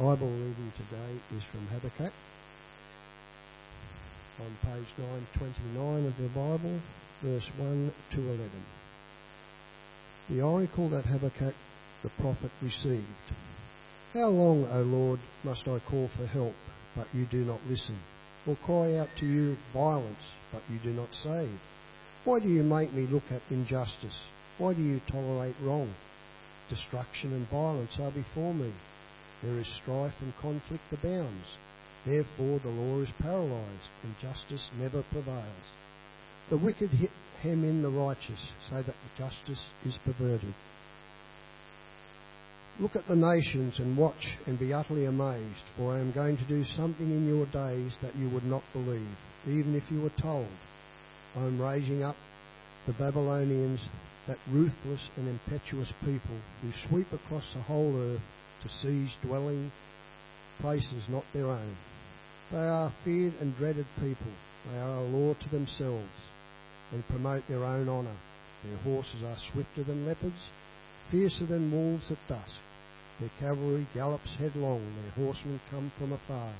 Bible 0.00 0.30
reading 0.30 0.72
today 0.78 1.36
is 1.36 1.42
from 1.52 1.66
Habakkuk 1.66 2.14
on 4.40 4.56
page 4.62 4.88
929 4.96 6.06
of 6.06 6.16
the 6.16 6.28
Bible, 6.28 6.80
verse 7.22 7.46
1 7.58 7.92
to 8.12 8.18
11. 8.18 8.50
The 10.30 10.40
oracle 10.40 10.88
that 10.88 11.04
Habakkuk 11.04 11.54
the 12.02 12.08
prophet 12.18 12.50
received. 12.62 13.04
How 14.14 14.28
long, 14.28 14.66
O 14.72 14.80
Lord, 14.80 15.20
must 15.44 15.68
I 15.68 15.80
call 15.80 16.08
for 16.16 16.26
help, 16.26 16.54
but 16.96 17.06
you 17.12 17.26
do 17.26 17.44
not 17.44 17.60
listen? 17.68 17.98
Or 18.46 18.56
cry 18.64 18.96
out 18.96 19.10
to 19.18 19.26
you 19.26 19.58
violence, 19.74 20.24
but 20.50 20.62
you 20.72 20.78
do 20.78 20.94
not 20.94 21.10
save? 21.22 21.60
Why 22.24 22.40
do 22.40 22.48
you 22.48 22.62
make 22.62 22.94
me 22.94 23.06
look 23.06 23.24
at 23.30 23.42
injustice? 23.50 24.18
Why 24.56 24.72
do 24.72 24.80
you 24.80 25.02
tolerate 25.10 25.56
wrong? 25.60 25.92
Destruction 26.70 27.34
and 27.34 27.46
violence 27.50 27.98
are 28.00 28.12
before 28.12 28.54
me. 28.54 28.72
There 29.42 29.58
is 29.58 29.66
strife 29.82 30.14
and 30.20 30.36
conflict 30.36 30.84
abounds. 30.92 31.46
Therefore 32.04 32.60
the 32.60 32.68
law 32.68 33.00
is 33.00 33.08
paralyzed, 33.20 33.90
and 34.02 34.14
justice 34.20 34.70
never 34.78 35.02
prevails. 35.10 35.66
The 36.50 36.58
wicked 36.58 36.90
hem 37.42 37.64
in 37.64 37.82
the 37.82 37.90
righteous, 37.90 38.40
so 38.68 38.82
that 38.82 38.94
justice 39.16 39.64
is 39.86 39.98
perverted. 40.04 40.54
Look 42.78 42.96
at 42.96 43.06
the 43.06 43.16
nations 43.16 43.78
and 43.78 43.96
watch 43.96 44.38
and 44.46 44.58
be 44.58 44.72
utterly 44.72 45.04
amazed, 45.04 45.64
for 45.76 45.94
I 45.94 46.00
am 46.00 46.12
going 46.12 46.36
to 46.36 46.44
do 46.44 46.64
something 46.76 47.10
in 47.10 47.26
your 47.28 47.46
days 47.46 47.92
that 48.02 48.16
you 48.16 48.30
would 48.30 48.44
not 48.44 48.62
believe, 48.72 49.16
even 49.46 49.74
if 49.74 49.84
you 49.90 50.00
were 50.00 50.12
told. 50.20 50.48
I 51.36 51.40
am 51.40 51.60
raising 51.60 52.02
up 52.02 52.16
the 52.86 52.92
Babylonians, 52.94 53.80
that 54.26 54.38
ruthless 54.50 55.00
and 55.16 55.28
impetuous 55.28 55.92
people 56.00 56.38
who 56.62 56.70
sweep 56.88 57.12
across 57.12 57.44
the 57.54 57.62
whole 57.62 57.96
earth 57.96 58.20
to 58.62 58.68
seize 58.82 59.10
dwelling 59.22 59.70
places 60.60 61.04
not 61.08 61.24
their 61.32 61.48
own. 61.48 61.76
They 62.50 62.58
are 62.58 62.92
feared 63.04 63.34
and 63.40 63.56
dreaded 63.56 63.86
people. 63.96 64.32
They 64.70 64.78
are 64.78 64.98
a 64.98 65.08
law 65.08 65.34
to 65.34 65.48
themselves 65.50 66.10
and 66.92 67.06
promote 67.08 67.46
their 67.48 67.64
own 67.64 67.88
honour. 67.88 68.16
Their 68.64 68.76
horses 68.78 69.22
are 69.24 69.36
swifter 69.52 69.84
than 69.84 70.06
leopards, 70.06 70.50
fiercer 71.10 71.46
than 71.46 71.72
wolves 71.72 72.10
at 72.10 72.18
dusk. 72.28 72.54
Their 73.18 73.30
cavalry 73.38 73.86
gallops 73.94 74.30
headlong, 74.38 74.94
their 75.02 75.24
horsemen 75.24 75.60
come 75.70 75.92
from 75.98 76.12
afar. 76.12 76.52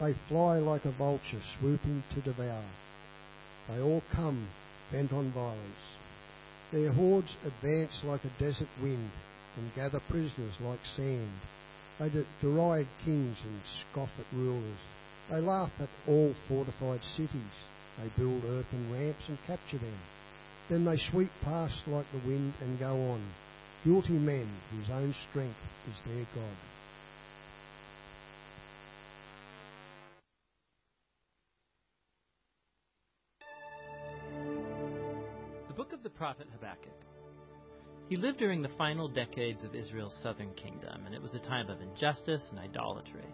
They 0.00 0.14
fly 0.28 0.58
like 0.58 0.84
a 0.84 0.92
vulture 0.92 1.42
swooping 1.58 2.04
to 2.14 2.20
devour. 2.20 2.64
They 3.68 3.80
all 3.80 4.02
come 4.12 4.48
bent 4.92 5.12
on 5.12 5.32
violence. 5.32 5.58
Their 6.72 6.92
hordes 6.92 7.36
advance 7.46 8.00
like 8.04 8.24
a 8.24 8.42
desert 8.42 8.68
wind 8.82 9.10
and 9.56 9.74
gather 9.74 10.00
prisoners 10.08 10.54
like 10.60 10.80
sand. 10.96 11.32
They 11.98 12.10
deride 12.40 12.88
kings 13.04 13.36
and 13.44 13.60
scoff 13.92 14.10
at 14.18 14.36
rulers. 14.36 14.78
They 15.30 15.40
laugh 15.40 15.70
at 15.80 15.88
all 16.08 16.34
fortified 16.48 17.00
cities. 17.16 17.54
They 17.98 18.10
build 18.16 18.44
earthen 18.44 18.92
ramps 18.92 19.22
and 19.28 19.38
capture 19.46 19.78
them. 19.78 19.98
Then 20.68 20.84
they 20.84 20.96
sweep 21.10 21.30
past 21.42 21.74
like 21.86 22.06
the 22.12 22.26
wind 22.28 22.54
and 22.60 22.78
go 22.78 23.10
on. 23.10 23.22
Guilty 23.84 24.12
men 24.12 24.48
whose 24.70 24.90
own 24.90 25.14
strength 25.30 25.56
is 25.90 25.96
their 26.06 26.26
God. 26.34 26.56
The 35.68 35.74
book 35.74 35.92
of 35.92 36.02
the 36.02 36.10
prophet 36.10 36.46
Habakkuk. 36.52 36.92
He 38.08 38.16
lived 38.16 38.38
during 38.38 38.60
the 38.60 38.68
final 38.76 39.08
decades 39.08 39.64
of 39.64 39.74
Israel's 39.74 40.16
southern 40.22 40.52
kingdom, 40.54 41.06
and 41.06 41.14
it 41.14 41.22
was 41.22 41.32
a 41.34 41.38
time 41.38 41.70
of 41.70 41.80
injustice 41.80 42.42
and 42.50 42.58
idolatry. 42.58 43.24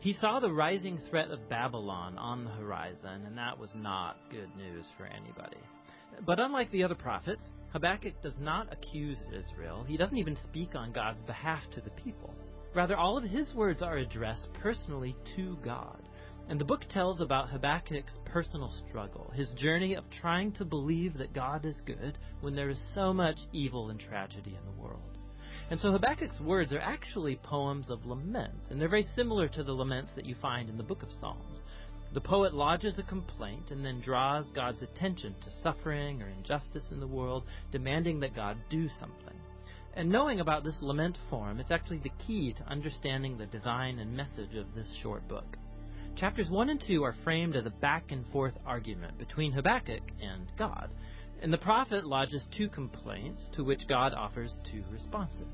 He 0.00 0.12
saw 0.12 0.38
the 0.38 0.52
rising 0.52 0.98
threat 1.08 1.30
of 1.30 1.48
Babylon 1.48 2.18
on 2.18 2.44
the 2.44 2.50
horizon, 2.50 3.24
and 3.26 3.38
that 3.38 3.58
was 3.58 3.70
not 3.74 4.16
good 4.30 4.54
news 4.56 4.84
for 4.98 5.06
anybody. 5.06 5.60
But 6.26 6.40
unlike 6.40 6.70
the 6.70 6.84
other 6.84 6.94
prophets, 6.94 7.42
Habakkuk 7.72 8.20
does 8.22 8.38
not 8.38 8.70
accuse 8.70 9.18
Israel. 9.32 9.84
He 9.88 9.96
doesn't 9.96 10.18
even 10.18 10.36
speak 10.44 10.74
on 10.74 10.92
God's 10.92 11.22
behalf 11.22 11.62
to 11.74 11.80
the 11.80 11.90
people. 11.90 12.34
Rather, 12.74 12.96
all 12.96 13.16
of 13.16 13.24
his 13.24 13.54
words 13.54 13.80
are 13.80 13.96
addressed 13.96 14.52
personally 14.54 15.16
to 15.36 15.56
God. 15.64 16.02
And 16.48 16.60
the 16.60 16.64
book 16.64 16.82
tells 16.90 17.20
about 17.20 17.50
Habakkuk's 17.50 18.18
personal 18.24 18.70
struggle, 18.88 19.30
his 19.34 19.50
journey 19.52 19.94
of 19.94 20.04
trying 20.10 20.52
to 20.52 20.64
believe 20.64 21.16
that 21.18 21.32
God 21.32 21.64
is 21.64 21.80
good 21.86 22.18
when 22.40 22.54
there 22.54 22.68
is 22.68 22.82
so 22.94 23.12
much 23.12 23.38
evil 23.52 23.90
and 23.90 23.98
tragedy 23.98 24.56
in 24.58 24.64
the 24.64 24.82
world. 24.82 25.18
And 25.70 25.80
so 25.80 25.92
Habakkuk's 25.92 26.40
words 26.40 26.72
are 26.72 26.80
actually 26.80 27.36
poems 27.36 27.88
of 27.88 28.04
laments, 28.04 28.70
and 28.70 28.80
they're 28.80 28.88
very 28.88 29.06
similar 29.16 29.48
to 29.48 29.62
the 29.62 29.72
laments 29.72 30.12
that 30.16 30.26
you 30.26 30.34
find 30.34 30.68
in 30.68 30.76
the 30.76 30.82
book 30.82 31.02
of 31.02 31.12
Psalms. 31.20 31.60
The 32.12 32.20
poet 32.20 32.52
lodges 32.52 32.98
a 32.98 33.02
complaint 33.02 33.70
and 33.70 33.82
then 33.82 34.00
draws 34.00 34.44
God's 34.50 34.82
attention 34.82 35.34
to 35.40 35.62
suffering 35.62 36.20
or 36.20 36.28
injustice 36.28 36.90
in 36.90 37.00
the 37.00 37.06
world, 37.06 37.44
demanding 37.70 38.20
that 38.20 38.36
God 38.36 38.58
do 38.68 38.88
something. 39.00 39.38
And 39.94 40.10
knowing 40.10 40.40
about 40.40 40.64
this 40.64 40.82
lament 40.82 41.16
form, 41.30 41.58
it's 41.58 41.70
actually 41.70 41.98
the 41.98 42.12
key 42.26 42.52
to 42.54 42.64
understanding 42.64 43.38
the 43.38 43.46
design 43.46 43.98
and 43.98 44.14
message 44.14 44.54
of 44.56 44.74
this 44.74 44.92
short 45.02 45.26
book. 45.28 45.56
Chapters 46.16 46.50
1 46.50 46.68
and 46.68 46.82
2 46.86 47.02
are 47.02 47.16
framed 47.24 47.56
as 47.56 47.64
a 47.66 47.70
back 47.70 48.12
and 48.12 48.26
forth 48.28 48.54
argument 48.66 49.18
between 49.18 49.50
Habakkuk 49.50 50.02
and 50.20 50.52
God. 50.58 50.90
And 51.40 51.52
the 51.52 51.58
prophet 51.58 52.06
lodges 52.06 52.44
two 52.56 52.68
complaints 52.68 53.48
to 53.54 53.64
which 53.64 53.88
God 53.88 54.12
offers 54.14 54.58
two 54.70 54.84
responses. 54.90 55.52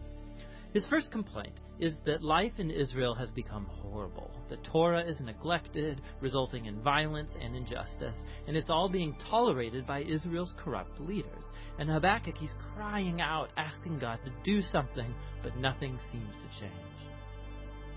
His 0.74 0.84
first 0.86 1.10
complaint 1.10 1.54
is 1.78 1.94
that 2.04 2.22
life 2.22 2.52
in 2.58 2.70
Israel 2.70 3.14
has 3.14 3.30
become 3.30 3.66
horrible. 3.66 4.30
The 4.50 4.58
Torah 4.58 5.02
is 5.02 5.20
neglected, 5.20 6.02
resulting 6.20 6.66
in 6.66 6.82
violence 6.82 7.30
and 7.40 7.56
injustice, 7.56 8.18
and 8.46 8.56
it's 8.56 8.68
all 8.68 8.88
being 8.88 9.16
tolerated 9.30 9.86
by 9.86 10.02
Israel's 10.02 10.52
corrupt 10.58 11.00
leaders. 11.00 11.44
And 11.78 11.88
Habakkuk, 11.88 12.36
he's 12.36 12.54
crying 12.74 13.20
out, 13.20 13.50
asking 13.56 14.00
God 14.00 14.18
to 14.24 14.32
do 14.44 14.60
something, 14.60 15.14
but 15.42 15.56
nothing 15.56 15.98
seems 16.12 16.34
to 16.34 16.60
change. 16.60 16.74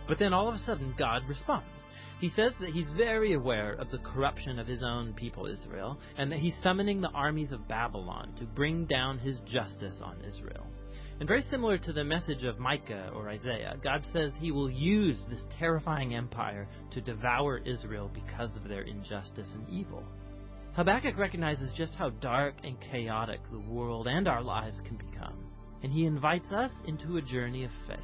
But 0.07 0.19
then 0.19 0.33
all 0.33 0.47
of 0.47 0.55
a 0.55 0.59
sudden, 0.59 0.93
God 0.97 1.23
responds. 1.28 1.80
He 2.21 2.29
says 2.29 2.53
that 2.59 2.69
he's 2.69 2.87
very 2.95 3.33
aware 3.33 3.73
of 3.73 3.89
the 3.89 3.97
corruption 3.97 4.59
of 4.59 4.67
his 4.67 4.83
own 4.83 5.11
people, 5.13 5.47
Israel, 5.47 5.97
and 6.19 6.31
that 6.31 6.37
he's 6.37 6.53
summoning 6.61 7.01
the 7.01 7.09
armies 7.09 7.51
of 7.51 7.67
Babylon 7.67 8.35
to 8.37 8.45
bring 8.45 8.85
down 8.85 9.17
his 9.17 9.39
justice 9.39 9.99
on 10.03 10.23
Israel. 10.23 10.67
And 11.19 11.27
very 11.27 11.41
similar 11.49 11.79
to 11.79 11.91
the 11.91 12.03
message 12.03 12.43
of 12.43 12.59
Micah 12.59 13.09
or 13.15 13.27
Isaiah, 13.27 13.75
God 13.83 14.05
says 14.13 14.33
he 14.39 14.51
will 14.51 14.69
use 14.69 15.25
this 15.31 15.41
terrifying 15.57 16.13
empire 16.13 16.67
to 16.91 17.01
devour 17.01 17.57
Israel 17.57 18.11
because 18.13 18.55
of 18.55 18.67
their 18.69 18.83
injustice 18.83 19.49
and 19.55 19.67
evil. 19.67 20.03
Habakkuk 20.73 21.17
recognizes 21.17 21.73
just 21.75 21.95
how 21.95 22.11
dark 22.11 22.53
and 22.63 22.77
chaotic 22.91 23.39
the 23.51 23.59
world 23.59 24.05
and 24.05 24.27
our 24.27 24.43
lives 24.43 24.79
can 24.85 24.95
become, 24.95 25.43
and 25.81 25.91
he 25.91 26.05
invites 26.05 26.51
us 26.51 26.71
into 26.85 27.17
a 27.17 27.21
journey 27.23 27.63
of 27.63 27.71
faith, 27.87 27.97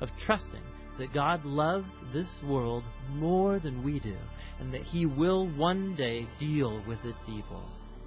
of 0.00 0.08
trusting 0.26 0.62
that 0.98 1.12
God 1.12 1.44
loves 1.44 1.88
this 2.12 2.28
world 2.44 2.84
more 3.10 3.58
than 3.58 3.82
we 3.82 4.00
do, 4.00 4.16
and 4.60 4.72
that 4.72 4.82
He 4.82 5.06
will 5.06 5.48
one 5.56 5.96
day 5.96 6.28
deal 6.38 6.82
with 6.86 6.98
its 7.04 7.18
evil. 7.28 7.64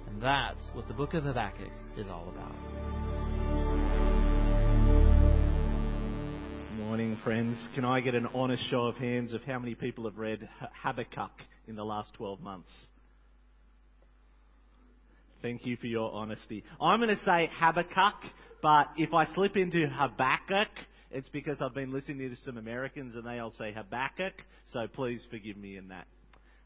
And 0.08 0.22
that's 0.22 0.64
what 0.72 0.88
the 0.88 0.94
book 0.94 1.14
of 1.14 1.24
Habakkuk 1.24 1.70
is 1.96 2.06
all 2.10 2.28
about. 2.28 2.54
Morning, 6.78 7.18
friends. 7.22 7.58
Can 7.74 7.84
I 7.84 8.00
get 8.00 8.14
an 8.14 8.26
honest 8.34 8.62
show 8.70 8.86
of 8.86 8.96
hands 8.96 9.34
of 9.34 9.42
how 9.44 9.58
many 9.58 9.74
people 9.74 10.04
have 10.04 10.16
read 10.16 10.48
Habakkuk 10.82 11.30
in 11.66 11.76
the 11.76 11.84
last 11.84 12.14
12 12.14 12.40
months? 12.40 12.70
Thank 15.42 15.66
you 15.66 15.76
for 15.76 15.86
your 15.86 16.10
honesty. 16.12 16.64
I'm 16.80 16.98
going 17.00 17.14
to 17.14 17.24
say 17.24 17.50
Habakkuk, 17.60 18.32
but 18.62 18.88
if 18.96 19.12
I 19.12 19.26
slip 19.34 19.56
into 19.56 19.86
Habakkuk, 19.86 20.68
it's 21.10 21.28
because 21.28 21.58
I've 21.60 21.74
been 21.74 21.92
listening 21.92 22.30
to 22.30 22.36
some 22.44 22.56
Americans 22.56 23.14
and 23.14 23.26
they 23.26 23.38
all 23.38 23.52
say 23.58 23.72
Habakkuk, 23.72 24.34
so 24.72 24.86
please 24.88 25.26
forgive 25.30 25.56
me 25.56 25.76
in 25.76 25.88
that. 25.88 26.06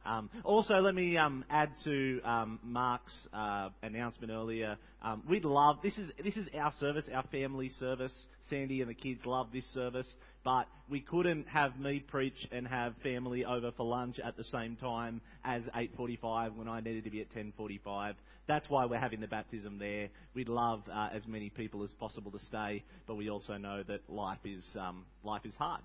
Um, 0.04 0.30
also, 0.44 0.74
let 0.74 0.94
me 0.94 1.16
um, 1.16 1.44
add 1.48 1.70
to 1.84 2.20
um, 2.24 2.58
Mark's 2.64 3.12
uh, 3.32 3.68
announcement 3.82 4.32
earlier. 4.32 4.76
Um, 5.00 5.22
we'd 5.28 5.44
love 5.44 5.76
this 5.82 5.96
is 5.96 6.10
this 6.22 6.36
is 6.36 6.48
our 6.58 6.72
service, 6.80 7.04
our 7.14 7.24
family 7.30 7.70
service. 7.78 8.12
Sandy 8.50 8.80
and 8.80 8.90
the 8.90 8.94
kids 8.94 9.20
love 9.24 9.48
this 9.52 9.64
service, 9.72 10.06
but 10.44 10.66
we 10.90 11.00
couldn't 11.00 11.46
have 11.48 11.78
me 11.78 12.00
preach 12.00 12.36
and 12.50 12.66
have 12.66 12.94
family 13.02 13.44
over 13.44 13.70
for 13.76 13.86
lunch 13.86 14.18
at 14.22 14.36
the 14.36 14.44
same 14.44 14.76
time 14.76 15.20
as 15.44 15.62
8:45 15.74 16.56
when 16.56 16.68
I 16.68 16.80
needed 16.80 17.04
to 17.04 17.10
be 17.10 17.20
at 17.20 17.30
10:45. 17.30 18.14
That's 18.48 18.68
why 18.68 18.86
we're 18.86 18.98
having 18.98 19.20
the 19.20 19.28
baptism 19.28 19.78
there. 19.78 20.08
We'd 20.34 20.48
love 20.48 20.82
uh, 20.92 21.08
as 21.14 21.26
many 21.26 21.48
people 21.48 21.84
as 21.84 21.92
possible 21.92 22.32
to 22.32 22.40
stay, 22.46 22.82
but 23.06 23.14
we 23.14 23.30
also 23.30 23.56
know 23.56 23.82
that 23.84 24.00
life 24.08 24.40
is 24.44 24.64
um, 24.78 25.04
life 25.22 25.42
is 25.44 25.54
hard. 25.56 25.82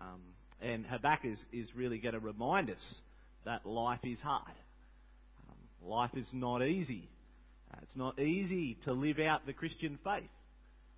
Um, 0.00 0.20
and 0.62 0.86
Habakkuk 0.86 1.32
is, 1.32 1.38
is 1.52 1.68
really 1.74 1.98
going 1.98 2.14
to 2.14 2.20
remind 2.20 2.70
us 2.70 2.94
that 3.44 3.66
life 3.66 4.00
is 4.04 4.18
hard. 4.20 4.54
Um, 5.48 5.88
life 5.88 6.12
is 6.14 6.26
not 6.32 6.62
easy. 6.62 7.08
Uh, 7.72 7.78
it's 7.82 7.96
not 7.96 8.18
easy 8.18 8.78
to 8.84 8.92
live 8.92 9.18
out 9.18 9.44
the 9.44 9.52
Christian 9.52 9.98
faith. 10.04 10.30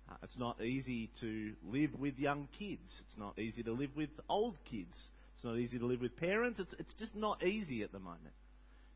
Uh, 0.09 0.15
it's 0.23 0.37
not 0.37 0.61
easy 0.61 1.09
to 1.19 1.53
live 1.67 1.89
with 1.99 2.17
young 2.19 2.47
kids. 2.59 2.89
It's 3.01 3.17
not 3.17 3.37
easy 3.39 3.63
to 3.63 3.71
live 3.71 3.89
with 3.95 4.09
old 4.29 4.55
kids. 4.69 4.95
It's 5.35 5.43
not 5.43 5.57
easy 5.57 5.79
to 5.79 5.85
live 5.85 6.01
with 6.01 6.15
parents. 6.17 6.59
It's, 6.59 6.73
it's 6.77 6.93
just 6.93 7.15
not 7.15 7.43
easy 7.43 7.81
at 7.81 7.91
the 7.91 7.99
moment. 7.99 8.33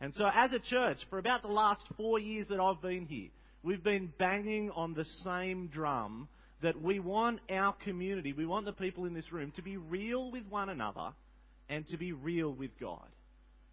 And 0.01 0.13
so, 0.15 0.25
as 0.33 0.53
a 0.53 0.59
church, 0.59 0.97
for 1.09 1.19
about 1.19 1.41
the 1.41 1.49
last 1.49 1.83
four 1.97 2.19
years 2.19 2.47
that 2.49 2.59
I've 2.59 2.81
been 2.81 3.05
here, 3.05 3.29
we've 3.63 3.83
been 3.83 4.13
banging 4.17 4.71
on 4.71 4.93
the 4.93 5.05
same 5.23 5.67
drum 5.67 6.29
that 6.61 6.81
we 6.81 6.99
want 6.99 7.39
our 7.49 7.73
community, 7.83 8.33
we 8.33 8.45
want 8.45 8.65
the 8.65 8.73
people 8.73 9.05
in 9.05 9.13
this 9.13 9.31
room 9.31 9.51
to 9.55 9.61
be 9.61 9.77
real 9.77 10.31
with 10.31 10.45
one 10.49 10.69
another 10.69 11.11
and 11.69 11.87
to 11.87 11.97
be 11.97 12.11
real 12.11 12.51
with 12.51 12.71
God. 12.79 13.07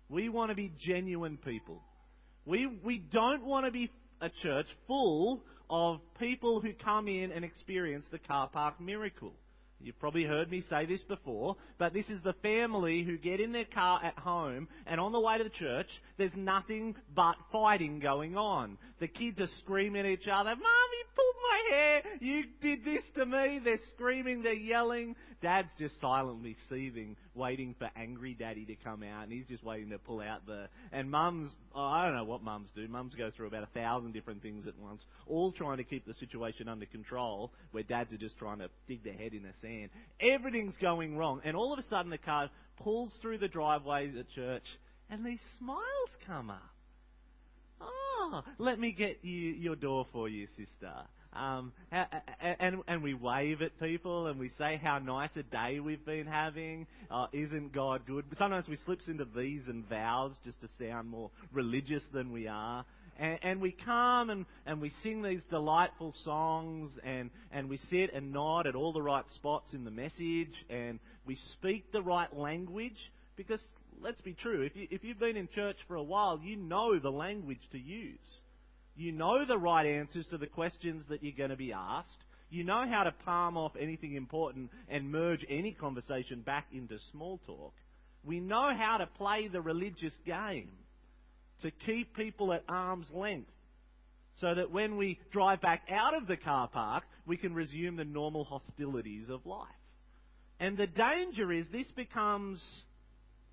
We 0.08 0.28
want 0.28 0.50
to 0.50 0.54
be 0.54 0.72
genuine 0.78 1.36
people. 1.36 1.82
We, 2.44 2.66
we 2.84 2.98
don't 2.98 3.44
want 3.44 3.66
to 3.66 3.72
be 3.72 3.90
a 4.20 4.30
church 4.42 4.66
full 4.86 5.42
of 5.68 6.00
people 6.20 6.60
who 6.60 6.72
come 6.72 7.08
in 7.08 7.32
and 7.32 7.44
experience 7.44 8.06
the 8.10 8.18
car 8.18 8.48
park 8.48 8.80
miracle. 8.80 9.32
You've 9.80 9.98
probably 9.98 10.24
heard 10.24 10.50
me 10.50 10.62
say 10.68 10.86
this 10.86 11.02
before, 11.02 11.56
but 11.78 11.92
this 11.92 12.08
is 12.08 12.20
the 12.22 12.32
family 12.42 13.02
who 13.02 13.18
get 13.18 13.40
in 13.40 13.52
their 13.52 13.66
car 13.66 14.00
at 14.02 14.18
home 14.18 14.68
and 14.86 15.00
on 15.00 15.12
the 15.12 15.20
way 15.20 15.38
to 15.38 15.44
the 15.44 15.50
church, 15.50 15.88
there's 16.16 16.34
nothing 16.34 16.96
but 17.14 17.36
fighting 17.52 18.00
going 18.00 18.36
on. 18.36 18.78
The 19.00 19.08
kids 19.08 19.38
are 19.40 19.48
screaming 19.58 20.06
at 20.06 20.12
each 20.12 20.28
other, 20.32 20.50
Mom, 20.50 20.58
you 20.58 21.04
pulled 21.14 21.36
my 21.42 21.76
hair! 21.76 22.02
You 22.20 22.44
did 22.62 22.84
this 22.84 23.02
to 23.16 23.26
me! 23.26 23.60
They're 23.62 23.78
screaming, 23.94 24.42
they're 24.42 24.54
yelling. 24.54 25.14
Dad's 25.42 25.70
just 25.78 26.00
silently 26.00 26.56
seething, 26.68 27.16
waiting 27.36 27.74
for 27.78 27.90
angry 27.96 28.34
daddy 28.34 28.64
to 28.64 28.74
come 28.76 29.02
out, 29.02 29.24
and 29.24 29.32
he's 29.32 29.46
just 29.46 29.62
waiting 29.62 29.90
to 29.90 29.98
pull 29.98 30.20
out 30.20 30.46
the. 30.46 30.68
And 30.92 31.10
mums, 31.10 31.50
oh, 31.74 31.80
I 31.80 32.06
don't 32.06 32.16
know 32.16 32.24
what 32.24 32.42
mums 32.42 32.68
do. 32.74 32.86
Mums 32.88 33.14
go 33.14 33.30
through 33.36 33.46
about 33.48 33.62
a 33.62 33.78
thousand 33.78 34.12
different 34.12 34.42
things 34.42 34.66
at 34.66 34.78
once, 34.78 35.02
all 35.26 35.52
trying 35.52 35.76
to 35.78 35.84
keep 35.84 36.06
the 36.06 36.14
situation 36.14 36.68
under 36.68 36.86
control, 36.86 37.52
where 37.72 37.82
dads 37.82 38.12
are 38.12 38.18
just 38.18 38.36
trying 38.38 38.58
to 38.58 38.68
dig 38.88 39.04
their 39.04 39.14
head 39.14 39.32
in 39.32 39.42
the 39.42 39.52
sand. 39.60 39.90
Everything's 40.20 40.76
going 40.78 41.16
wrong, 41.16 41.40
and 41.44 41.56
all 41.56 41.72
of 41.72 41.78
a 41.78 41.88
sudden 41.88 42.10
the 42.10 42.18
car 42.18 42.50
pulls 42.82 43.12
through 43.20 43.38
the 43.38 43.48
driveways 43.48 44.14
at 44.18 44.28
church, 44.30 44.64
and 45.10 45.24
these 45.24 45.40
smiles 45.58 46.10
come 46.26 46.50
up. 46.50 46.62
Oh, 47.80 48.42
let 48.58 48.78
me 48.78 48.92
get 48.92 49.18
you 49.22 49.32
your 49.32 49.76
door 49.76 50.06
for 50.12 50.28
you, 50.28 50.46
sister. 50.56 50.92
Um, 51.36 51.72
and, 52.40 52.76
and 52.88 53.02
we 53.02 53.14
wave 53.14 53.62
at 53.62 53.78
people 53.78 54.26
and 54.26 54.38
we 54.38 54.50
say 54.58 54.80
how 54.82 54.98
nice 54.98 55.30
a 55.36 55.42
day 55.42 55.80
we've 55.80 56.04
been 56.04 56.26
having. 56.26 56.86
Uh, 57.10 57.26
isn't 57.32 57.72
God 57.72 58.02
good? 58.06 58.24
Sometimes 58.38 58.66
we 58.68 58.78
slips 58.84 59.04
into 59.08 59.26
these 59.36 59.62
and 59.68 59.88
vows 59.88 60.32
just 60.44 60.60
to 60.60 60.68
sound 60.78 61.08
more 61.08 61.30
religious 61.52 62.02
than 62.12 62.32
we 62.32 62.48
are. 62.48 62.84
And, 63.18 63.38
and 63.42 63.60
we 63.60 63.72
come 63.84 64.30
and, 64.30 64.46
and 64.66 64.80
we 64.80 64.92
sing 65.02 65.22
these 65.22 65.40
delightful 65.50 66.14
songs 66.24 66.92
and, 67.04 67.30
and 67.50 67.68
we 67.68 67.78
sit 67.90 68.12
and 68.14 68.32
nod 68.32 68.66
at 68.66 68.74
all 68.74 68.92
the 68.92 69.02
right 69.02 69.24
spots 69.34 69.72
in 69.72 69.84
the 69.84 69.90
message 69.90 70.52
and 70.68 70.98
we 71.26 71.36
speak 71.52 71.92
the 71.92 72.02
right 72.02 72.34
language 72.36 73.10
because 73.36 73.60
let's 74.02 74.20
be 74.20 74.34
true, 74.34 74.62
if, 74.62 74.76
you, 74.76 74.86
if 74.90 75.04
you've 75.04 75.18
been 75.18 75.36
in 75.36 75.48
church 75.54 75.76
for 75.88 75.96
a 75.96 76.02
while, 76.02 76.40
you 76.42 76.56
know 76.56 76.98
the 76.98 77.10
language 77.10 77.60
to 77.72 77.78
use. 77.78 78.18
You 78.96 79.12
know 79.12 79.44
the 79.44 79.58
right 79.58 79.86
answers 79.86 80.26
to 80.30 80.38
the 80.38 80.46
questions 80.46 81.04
that 81.10 81.22
you're 81.22 81.36
going 81.36 81.50
to 81.50 81.56
be 81.56 81.72
asked. 81.72 82.24
You 82.48 82.64
know 82.64 82.86
how 82.88 83.04
to 83.04 83.12
palm 83.24 83.56
off 83.56 83.72
anything 83.78 84.14
important 84.14 84.70
and 84.88 85.10
merge 85.10 85.44
any 85.48 85.72
conversation 85.72 86.40
back 86.40 86.66
into 86.72 86.98
small 87.12 87.38
talk. 87.46 87.74
We 88.24 88.40
know 88.40 88.72
how 88.74 88.98
to 88.98 89.06
play 89.06 89.48
the 89.48 89.60
religious 89.60 90.14
game 90.24 90.70
to 91.62 91.70
keep 91.70 92.14
people 92.16 92.52
at 92.52 92.64
arm's 92.68 93.06
length 93.12 93.50
so 94.40 94.54
that 94.54 94.70
when 94.70 94.96
we 94.96 95.18
drive 95.30 95.60
back 95.60 95.82
out 95.90 96.14
of 96.14 96.26
the 96.26 96.36
car 96.36 96.68
park, 96.68 97.04
we 97.26 97.36
can 97.36 97.54
resume 97.54 97.96
the 97.96 98.04
normal 98.04 98.44
hostilities 98.44 99.28
of 99.28 99.44
life. 99.46 99.68
And 100.60 100.76
the 100.76 100.86
danger 100.86 101.52
is 101.52 101.66
this 101.72 101.90
becomes 101.96 102.62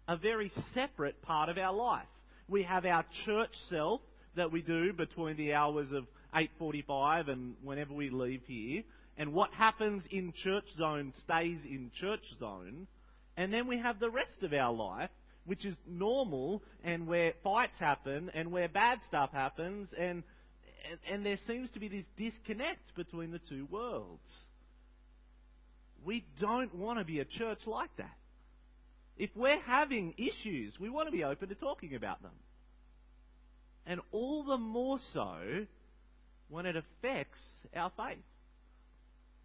a 0.07 0.17
very 0.17 0.51
separate 0.73 1.21
part 1.21 1.49
of 1.49 1.57
our 1.57 1.73
life. 1.73 2.07
We 2.47 2.63
have 2.63 2.85
our 2.85 3.05
church 3.25 3.51
self 3.69 4.01
that 4.35 4.51
we 4.51 4.61
do 4.61 4.93
between 4.93 5.37
the 5.37 5.53
hours 5.53 5.91
of 5.91 6.05
8:45 6.33 7.29
and 7.29 7.55
whenever 7.63 7.93
we 7.93 8.09
leave 8.09 8.41
here, 8.45 8.83
and 9.17 9.33
what 9.33 9.53
happens 9.53 10.03
in 10.09 10.33
church 10.33 10.65
zone 10.77 11.13
stays 11.21 11.63
in 11.65 11.91
church 11.99 12.25
zone, 12.39 12.87
and 13.37 13.53
then 13.53 13.67
we 13.67 13.77
have 13.77 13.99
the 13.99 14.09
rest 14.09 14.43
of 14.43 14.53
our 14.53 14.73
life 14.73 15.11
which 15.45 15.65
is 15.65 15.75
normal 15.85 16.63
and 16.85 17.05
where 17.05 17.33
fights 17.43 17.77
happen 17.77 18.31
and 18.33 18.49
where 18.49 18.69
bad 18.69 18.99
stuff 19.07 19.29
happens 19.33 19.89
and 19.99 20.23
and, 20.89 20.99
and 21.09 21.25
there 21.25 21.37
seems 21.47 21.71
to 21.71 21.79
be 21.79 21.87
this 21.87 22.03
disconnect 22.17 22.95
between 22.95 23.31
the 23.31 23.39
two 23.49 23.67
worlds. 23.71 24.23
We 26.05 26.25
don't 26.41 26.75
want 26.75 26.99
to 26.99 27.05
be 27.05 27.19
a 27.19 27.25
church 27.25 27.59
like 27.65 27.95
that. 27.97 28.17
If 29.17 29.29
we're 29.35 29.61
having 29.61 30.13
issues, 30.17 30.73
we 30.79 30.89
want 30.89 31.07
to 31.07 31.11
be 31.11 31.23
open 31.23 31.49
to 31.49 31.55
talking 31.55 31.95
about 31.95 32.21
them. 32.21 32.31
And 33.85 34.01
all 34.11 34.43
the 34.43 34.57
more 34.57 34.99
so 35.13 35.65
when 36.49 36.65
it 36.65 36.75
affects 36.75 37.39
our 37.75 37.91
faith. 37.97 38.23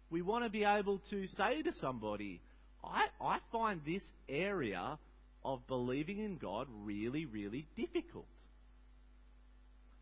We 0.09 0.21
want 0.21 0.43
to 0.43 0.49
be 0.49 0.63
able 0.63 1.01
to 1.09 1.27
say 1.37 1.61
to 1.61 1.71
somebody, 1.79 2.41
I, 2.83 3.05
I 3.21 3.37
find 3.51 3.81
this 3.85 4.03
area 4.27 4.97
of 5.43 5.65
believing 5.67 6.19
in 6.19 6.37
God 6.37 6.67
really, 6.83 7.25
really 7.25 7.67
difficult. 7.75 8.25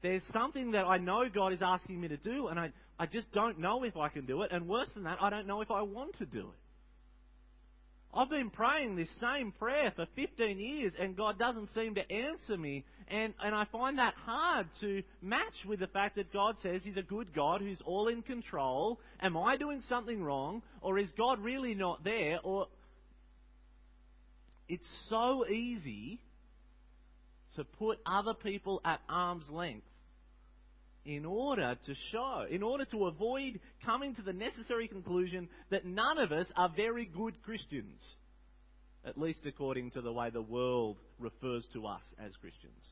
There's 0.02 0.22
something 0.32 0.72
that 0.72 0.86
I 0.86 0.98
know 0.98 1.24
God 1.34 1.54
is 1.54 1.62
asking 1.62 2.00
me 2.00 2.08
to 2.10 2.18
do, 2.18 2.48
and 2.48 2.60
I, 2.60 2.72
I 3.00 3.08
just 3.08 3.32
don't 3.34 3.60
know 3.60 3.84
if 3.84 3.98
I 3.98 4.10
can 4.10 4.26
do 4.26 4.44
it. 4.44 4.52
And 4.52 4.68
worse 4.68 4.90
than 4.94 5.04
that, 5.04 5.18
I 5.22 5.30
don't 5.30 5.48
know 5.48 5.62
if 5.62 5.72
I 5.72 5.82
want 5.82 6.18
to 6.20 6.26
do 6.26 6.40
it. 6.40 6.67
I've 8.18 8.32
been 8.32 8.50
praying 8.50 8.96
this 8.96 9.10
same 9.22 9.52
prayer 9.52 9.94
for 9.96 10.08
15 10.16 10.58
years 10.58 10.94
and 11.00 11.16
God 11.16 11.38
doesn't 11.38 11.70
seem 11.76 11.94
to 11.96 12.12
answer 12.12 12.58
me. 12.58 12.84
And, 13.10 13.36
and 13.44 13.54
I 13.54 13.66
find 13.72 14.00
that 14.00 14.16
hard 14.16 14.66
to 14.82 15.04
match 15.22 15.54
with 15.68 15.82
the 15.82 15.88
fact 15.88 16.16
that 16.16 16.34
God 16.34 16.56
says 16.64 16.82
He's 16.84 16.98
a 16.98 17.04
good 17.04 17.32
God 17.36 17.62
who's 17.62 17.80
all 17.86 18.08
in 18.08 18.24
control. 18.24 19.00
Am 19.22 19.38
I 19.38 19.56
doing 19.56 19.84
something 19.88 20.24
wrong? 20.24 20.64
Or 20.82 20.98
is 20.98 21.10
God 21.16 21.40
really 21.44 21.76
not 21.76 22.04
there? 22.04 22.40
Or 22.44 22.66
it's 24.68 24.88
so 25.10 25.48
easy 25.48 26.20
to 27.56 27.64
put 27.66 28.00
other 28.04 28.34
people 28.34 28.82
at 28.84 29.00
arm's 29.08 29.48
length 29.48 29.86
in 31.08 31.26
order 31.26 31.78
to 31.86 31.96
show, 32.12 32.46
in 32.50 32.62
order 32.62 32.84
to 32.86 33.06
avoid 33.06 33.60
coming 33.86 34.14
to 34.16 34.22
the 34.22 34.34
necessary 34.34 34.88
conclusion 34.88 35.48
that 35.72 35.86
none 35.86 36.18
of 36.18 36.32
us 36.32 36.46
are 36.56 36.70
very 36.76 37.06
good 37.06 37.42
Christians, 37.44 38.02
at 39.06 39.18
least 39.18 39.40
according 39.46 39.92
to 39.92 40.02
the 40.02 40.12
way 40.12 40.30
the 40.30 40.42
world 40.42 40.98
refers 41.18 41.66
to 41.74 41.88
us 41.88 42.02
as 42.20 42.36
Christians. 42.42 42.84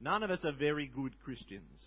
None 0.00 0.22
of 0.22 0.30
us 0.30 0.40
are 0.44 0.52
very 0.52 0.86
good 0.86 1.14
Christians. 1.22 1.78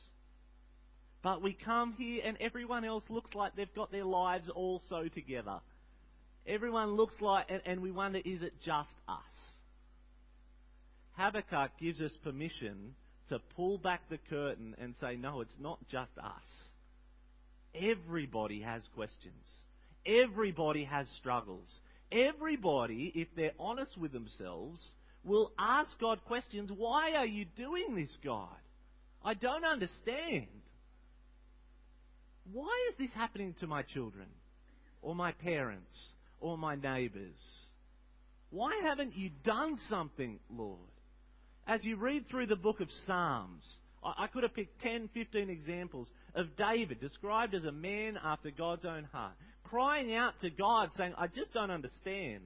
But 1.24 1.42
we 1.42 1.58
come 1.66 1.94
here 1.98 2.22
and 2.24 2.38
everyone 2.40 2.86
else 2.86 3.04
looks 3.10 3.34
like 3.34 3.56
they've 3.56 3.74
got 3.74 3.92
their 3.92 4.06
lives 4.06 4.50
all 4.54 4.82
so 4.90 5.08
together. 5.08 5.60
Everyone 6.46 6.96
looks 6.96 7.16
like, 7.20 7.48
and, 7.50 7.62
and 7.66 7.82
we 7.82 7.90
wonder, 7.90 8.20
is 8.20 8.44
it 8.44 8.54
just 8.64 8.92
us? 9.08 9.18
Habakkuk 11.14 11.72
gives 11.80 12.02
us 12.02 12.12
permission 12.24 12.94
to 13.34 13.40
pull 13.56 13.80
back 13.80 14.02
the 14.10 14.20
curtain 14.30 14.76
and 14.80 14.94
say, 15.02 15.16
no, 15.16 15.42
it's 15.42 15.58
not 15.60 15.80
just 15.90 16.12
us. 16.18 16.48
Everybody 17.76 18.62
has 18.62 18.84
questions. 18.96 19.44
Everybody 20.06 20.84
has 20.84 21.08
struggles. 21.20 21.68
Everybody, 22.12 23.12
if 23.16 23.28
they're 23.36 23.54
honest 23.60 23.98
with 23.98 24.12
themselves, 24.12 24.80
will 25.24 25.52
ask 25.58 26.00
God 26.00 26.24
questions. 26.26 26.70
Why 26.76 27.14
are 27.14 27.26
you 27.26 27.46
doing 27.58 27.96
this, 27.96 28.16
God? 28.24 28.48
I 29.26 29.34
don't 29.34 29.66
understand. 29.66 30.48
Why 32.52 32.90
is 32.90 32.96
this 33.00 33.16
happening 33.16 33.56
to 33.62 33.68
my 33.68 33.82
children? 33.82 34.28
Or 35.02 35.16
my 35.16 35.32
parents? 35.32 35.98
Or 36.40 36.56
my 36.58 36.76
neighbours? 36.76 37.40
Why 38.52 38.82
haven't 38.84 39.16
you 39.16 39.32
done 39.44 39.80
something, 39.90 40.40
Lord? 40.56 40.78
As 41.68 41.84
you 41.84 41.96
read 41.96 42.28
through 42.30 42.48
the 42.48 42.56
book 42.56 42.82
of 42.82 42.90
Psalms, 43.06 43.64
I 44.04 44.28
could 44.28 44.44
have 44.44 44.54
picked 44.54 44.82
10, 44.82 45.10
15 45.14 45.50
examples 45.50 46.08
of 46.36 46.58
David 46.58 47.00
described 47.00 47.56
as 47.56 47.64
a 47.64 47.72
man 47.72 48.18
after 48.22 48.52
God's 48.52 48.86
own 48.86 49.06
heart, 49.14 49.34
crying 49.64 50.14
out 50.14 50.34
to 50.42 50.50
God 50.50 50.90
saying, 50.98 51.14
I 51.18 51.28
just 51.28 51.54
don't 51.54 51.72
understand. 51.72 52.42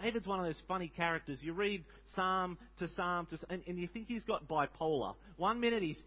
David's 0.00 0.26
one 0.26 0.38
of 0.38 0.46
those 0.46 0.62
funny 0.68 0.90
characters. 0.96 1.38
You 1.42 1.52
read 1.52 1.84
psalm 2.14 2.56
to 2.78 2.88
psalm 2.96 3.26
to, 3.26 3.38
and, 3.50 3.62
and 3.66 3.76
you 3.76 3.88
think 3.88 4.06
he's 4.08 4.24
got 4.24 4.48
bipolar. 4.48 5.14
One 5.36 5.60
minute 5.60 5.82
he's 5.82 5.98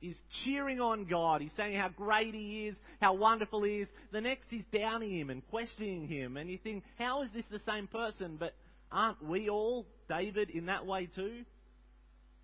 he's 0.00 0.16
cheering 0.44 0.80
on 0.80 1.04
God. 1.04 1.42
He's 1.42 1.52
saying 1.56 1.76
how 1.76 1.90
great 1.90 2.34
he 2.34 2.68
is, 2.68 2.76
how 3.02 3.14
wonderful 3.14 3.62
he 3.64 3.80
is. 3.80 3.88
The 4.12 4.22
next 4.22 4.46
he's 4.48 4.64
downing 4.72 5.18
him 5.18 5.28
and 5.28 5.46
questioning 5.50 6.08
him. 6.08 6.38
And 6.38 6.48
you 6.48 6.56
think, 6.56 6.84
how 6.98 7.22
is 7.22 7.28
this 7.34 7.44
the 7.50 7.60
same 7.66 7.86
person? 7.86 8.36
But 8.38 8.54
aren't 8.90 9.22
we 9.22 9.50
all 9.50 9.84
David 10.08 10.48
in 10.48 10.66
that 10.66 10.86
way 10.86 11.08
too? 11.14 11.44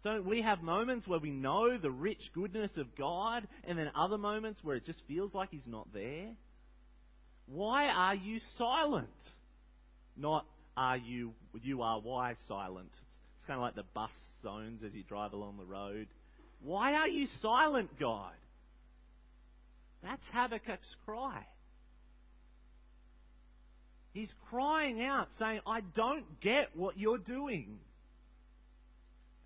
Don't 0.02 0.24
we 0.24 0.42
have 0.42 0.62
moments 0.62 1.06
where 1.06 1.18
we 1.18 1.30
know 1.30 1.76
the 1.76 1.90
rich 1.90 2.20
goodness 2.34 2.70
of 2.76 2.96
God 2.96 3.46
and 3.64 3.78
then 3.78 3.90
other 3.94 4.16
moments 4.16 4.60
where 4.62 4.76
it 4.76 4.86
just 4.86 5.02
feels 5.06 5.34
like 5.34 5.50
He's 5.50 5.66
not 5.66 5.92
there? 5.92 6.30
Why 7.46 7.88
are 7.88 8.14
you 8.14 8.38
silent? 8.56 9.08
Not 10.16 10.46
are 10.76 10.96
you 10.96 11.32
you 11.62 11.82
are 11.82 12.00
why 12.00 12.34
silent. 12.48 12.90
It's 13.36 13.46
kind 13.46 13.58
of 13.58 13.62
like 13.62 13.74
the 13.74 13.84
bus 13.94 14.10
zones 14.42 14.82
as 14.84 14.94
you 14.94 15.02
drive 15.02 15.32
along 15.32 15.58
the 15.58 15.64
road. 15.64 16.08
Why 16.62 16.94
are 16.94 17.08
you 17.08 17.26
silent, 17.42 17.90
God? 17.98 18.32
That's 20.02 20.22
Habakkuk's 20.34 20.94
cry. 21.04 21.44
He's 24.12 24.32
crying 24.48 25.02
out, 25.02 25.28
saying, 25.38 25.60
I 25.66 25.80
don't 25.94 26.40
get 26.40 26.70
what 26.74 26.98
you're 26.98 27.18
doing. 27.18 27.78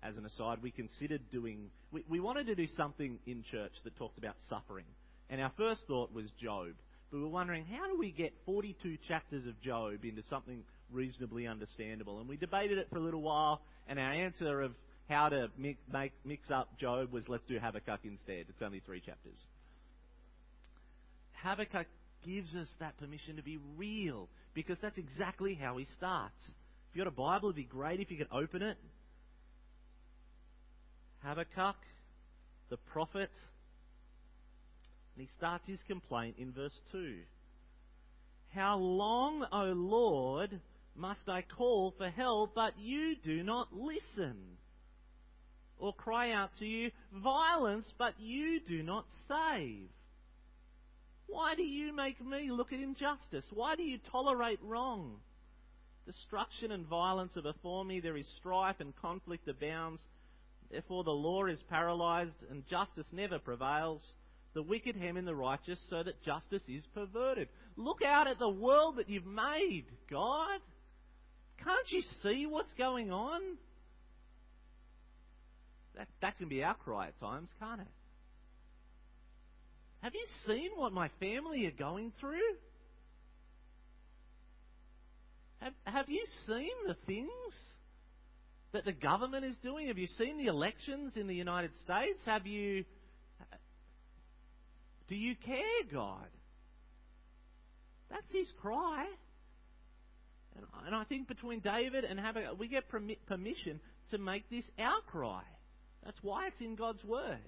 As 0.05 0.17
an 0.17 0.25
aside, 0.25 0.59
we 0.61 0.69
considered 0.69 1.21
doing, 1.31 1.69
we, 1.91 2.03
we 2.07 2.19
wanted 2.19 2.45
to 2.47 2.55
do 2.55 2.67
something 2.77 3.17
in 3.25 3.43
church 3.49 3.71
that 3.83 3.95
talked 3.97 4.17
about 4.19 4.35
suffering. 4.49 4.85
And 5.29 5.41
our 5.41 5.51
first 5.57 5.81
thought 5.87 6.13
was 6.13 6.25
Job. 6.39 6.73
But 7.09 7.17
we 7.17 7.23
were 7.23 7.29
wondering, 7.29 7.65
how 7.65 7.87
do 7.87 7.97
we 7.97 8.11
get 8.11 8.33
42 8.45 8.97
chapters 9.07 9.47
of 9.47 9.59
Job 9.61 10.03
into 10.03 10.21
something 10.29 10.63
reasonably 10.91 11.47
understandable? 11.47 12.19
And 12.19 12.29
we 12.29 12.37
debated 12.37 12.77
it 12.77 12.87
for 12.91 12.97
a 12.97 13.01
little 13.01 13.21
while, 13.21 13.61
and 13.87 13.97
our 13.97 14.11
answer 14.11 14.61
of 14.61 14.73
how 15.09 15.29
to 15.29 15.49
mix, 15.57 15.79
make, 15.91 16.13
mix 16.23 16.51
up 16.51 16.77
Job 16.79 17.11
was 17.11 17.23
let's 17.27 17.45
do 17.47 17.57
Habakkuk 17.59 18.01
instead. 18.03 18.45
It's 18.49 18.61
only 18.61 18.81
three 18.85 18.99
chapters. 18.99 19.37
Habakkuk 21.43 21.87
gives 22.25 22.55
us 22.55 22.67
that 22.79 22.97
permission 22.97 23.37
to 23.37 23.43
be 23.43 23.59
real 23.77 24.29
because 24.53 24.77
that's 24.81 24.97
exactly 24.97 25.53
how 25.53 25.77
he 25.77 25.85
starts. 25.97 26.35
If 26.89 26.95
you've 26.95 27.05
got 27.05 27.13
a 27.13 27.15
Bible, 27.15 27.49
it'd 27.49 27.55
be 27.55 27.63
great 27.63 27.99
if 27.99 28.09
you 28.09 28.17
could 28.17 28.29
open 28.31 28.61
it. 28.61 28.77
Habakkuk, 31.25 31.75
the 32.69 32.77
prophet, 32.77 33.31
and 35.15 35.25
he 35.25 35.29
starts 35.37 35.67
his 35.67 35.79
complaint 35.87 36.35
in 36.37 36.51
verse 36.51 36.79
2. 36.91 37.15
How 38.53 38.77
long, 38.77 39.45
O 39.51 39.63
Lord, 39.75 40.59
must 40.95 41.27
I 41.27 41.41
call 41.41 41.93
for 41.97 42.09
help, 42.09 42.53
but 42.53 42.77
you 42.77 43.15
do 43.23 43.43
not 43.43 43.69
listen? 43.73 44.35
Or 45.77 45.93
cry 45.93 46.31
out 46.31 46.51
to 46.59 46.65
you, 46.65 46.91
violence, 47.11 47.91
but 47.97 48.13
you 48.19 48.59
do 48.67 48.83
not 48.83 49.05
save? 49.27 49.89
Why 51.27 51.55
do 51.55 51.63
you 51.63 51.93
make 51.93 52.23
me 52.23 52.51
look 52.51 52.71
at 52.71 52.79
injustice? 52.79 53.45
Why 53.51 53.75
do 53.75 53.83
you 53.83 53.97
tolerate 54.11 54.59
wrong? 54.61 55.15
Destruction 56.05 56.71
and 56.71 56.85
violence 56.85 57.35
are 57.35 57.41
before 57.41 57.83
me. 57.83 57.99
There 57.99 58.15
is 58.15 58.27
strife 58.37 58.75
and 58.79 58.95
conflict 59.01 59.47
abounds. 59.47 60.01
Therefore, 60.71 61.03
the 61.03 61.11
law 61.11 61.45
is 61.45 61.61
paralyzed 61.69 62.35
and 62.49 62.65
justice 62.67 63.07
never 63.11 63.39
prevails. 63.39 64.01
The 64.53 64.63
wicked 64.63 64.95
hem 64.95 65.17
in 65.17 65.25
the 65.25 65.35
righteous 65.35 65.79
so 65.89 66.03
that 66.03 66.23
justice 66.23 66.63
is 66.67 66.83
perverted. 66.93 67.49
Look 67.75 68.01
out 68.01 68.27
at 68.27 68.39
the 68.39 68.49
world 68.49 68.97
that 68.97 69.09
you've 69.09 69.25
made, 69.25 69.85
God. 70.09 70.59
Can't 71.63 71.91
you 71.91 72.01
see 72.23 72.45
what's 72.45 72.73
going 72.75 73.11
on? 73.11 73.41
That, 75.97 76.07
that 76.21 76.37
can 76.37 76.49
be 76.49 76.63
our 76.63 76.75
cry 76.75 77.07
at 77.07 77.19
times, 77.19 77.49
can't 77.59 77.81
it? 77.81 77.87
Have 80.01 80.13
you 80.13 80.25
seen 80.45 80.71
what 80.75 80.93
my 80.93 81.09
family 81.19 81.65
are 81.65 81.71
going 81.71 82.11
through? 82.19 82.39
Have, 85.61 85.73
have 85.83 86.09
you 86.09 86.23
seen 86.45 86.69
the 86.87 86.95
things 87.07 87.29
that 88.75 88.83
the 88.83 88.91
government 88.91 89.45
is 89.45 89.55
doing? 89.63 89.87
Have 89.87 89.97
you 89.97 90.07
seen 90.17 90.37
the 90.37 90.47
elections 90.47 91.13
in 91.15 91.27
the 91.27 91.33
United 91.33 91.71
States? 91.83 92.19
Have 92.25 92.45
you. 92.45 92.83
Do 95.07 95.15
you 95.15 95.35
care, 95.45 95.83
God? 95.91 96.27
That's 98.09 98.31
his 98.33 98.47
cry. 98.61 99.05
And, 100.85 100.95
I 100.95 101.03
think 101.05 101.27
between 101.27 101.59
David 101.61 102.03
and 102.03 102.19
Habakkuk, 102.19 102.59
we 102.59 102.67
get 102.67 102.83
permission 102.89 103.79
to 104.11 104.17
make 104.17 104.49
this 104.49 104.65
our 104.77 105.01
cry. 105.09 105.43
That's 106.03 106.17
why 106.21 106.47
it's 106.47 106.61
in 106.61 106.75
God's 106.75 107.03
Word. 107.03 107.39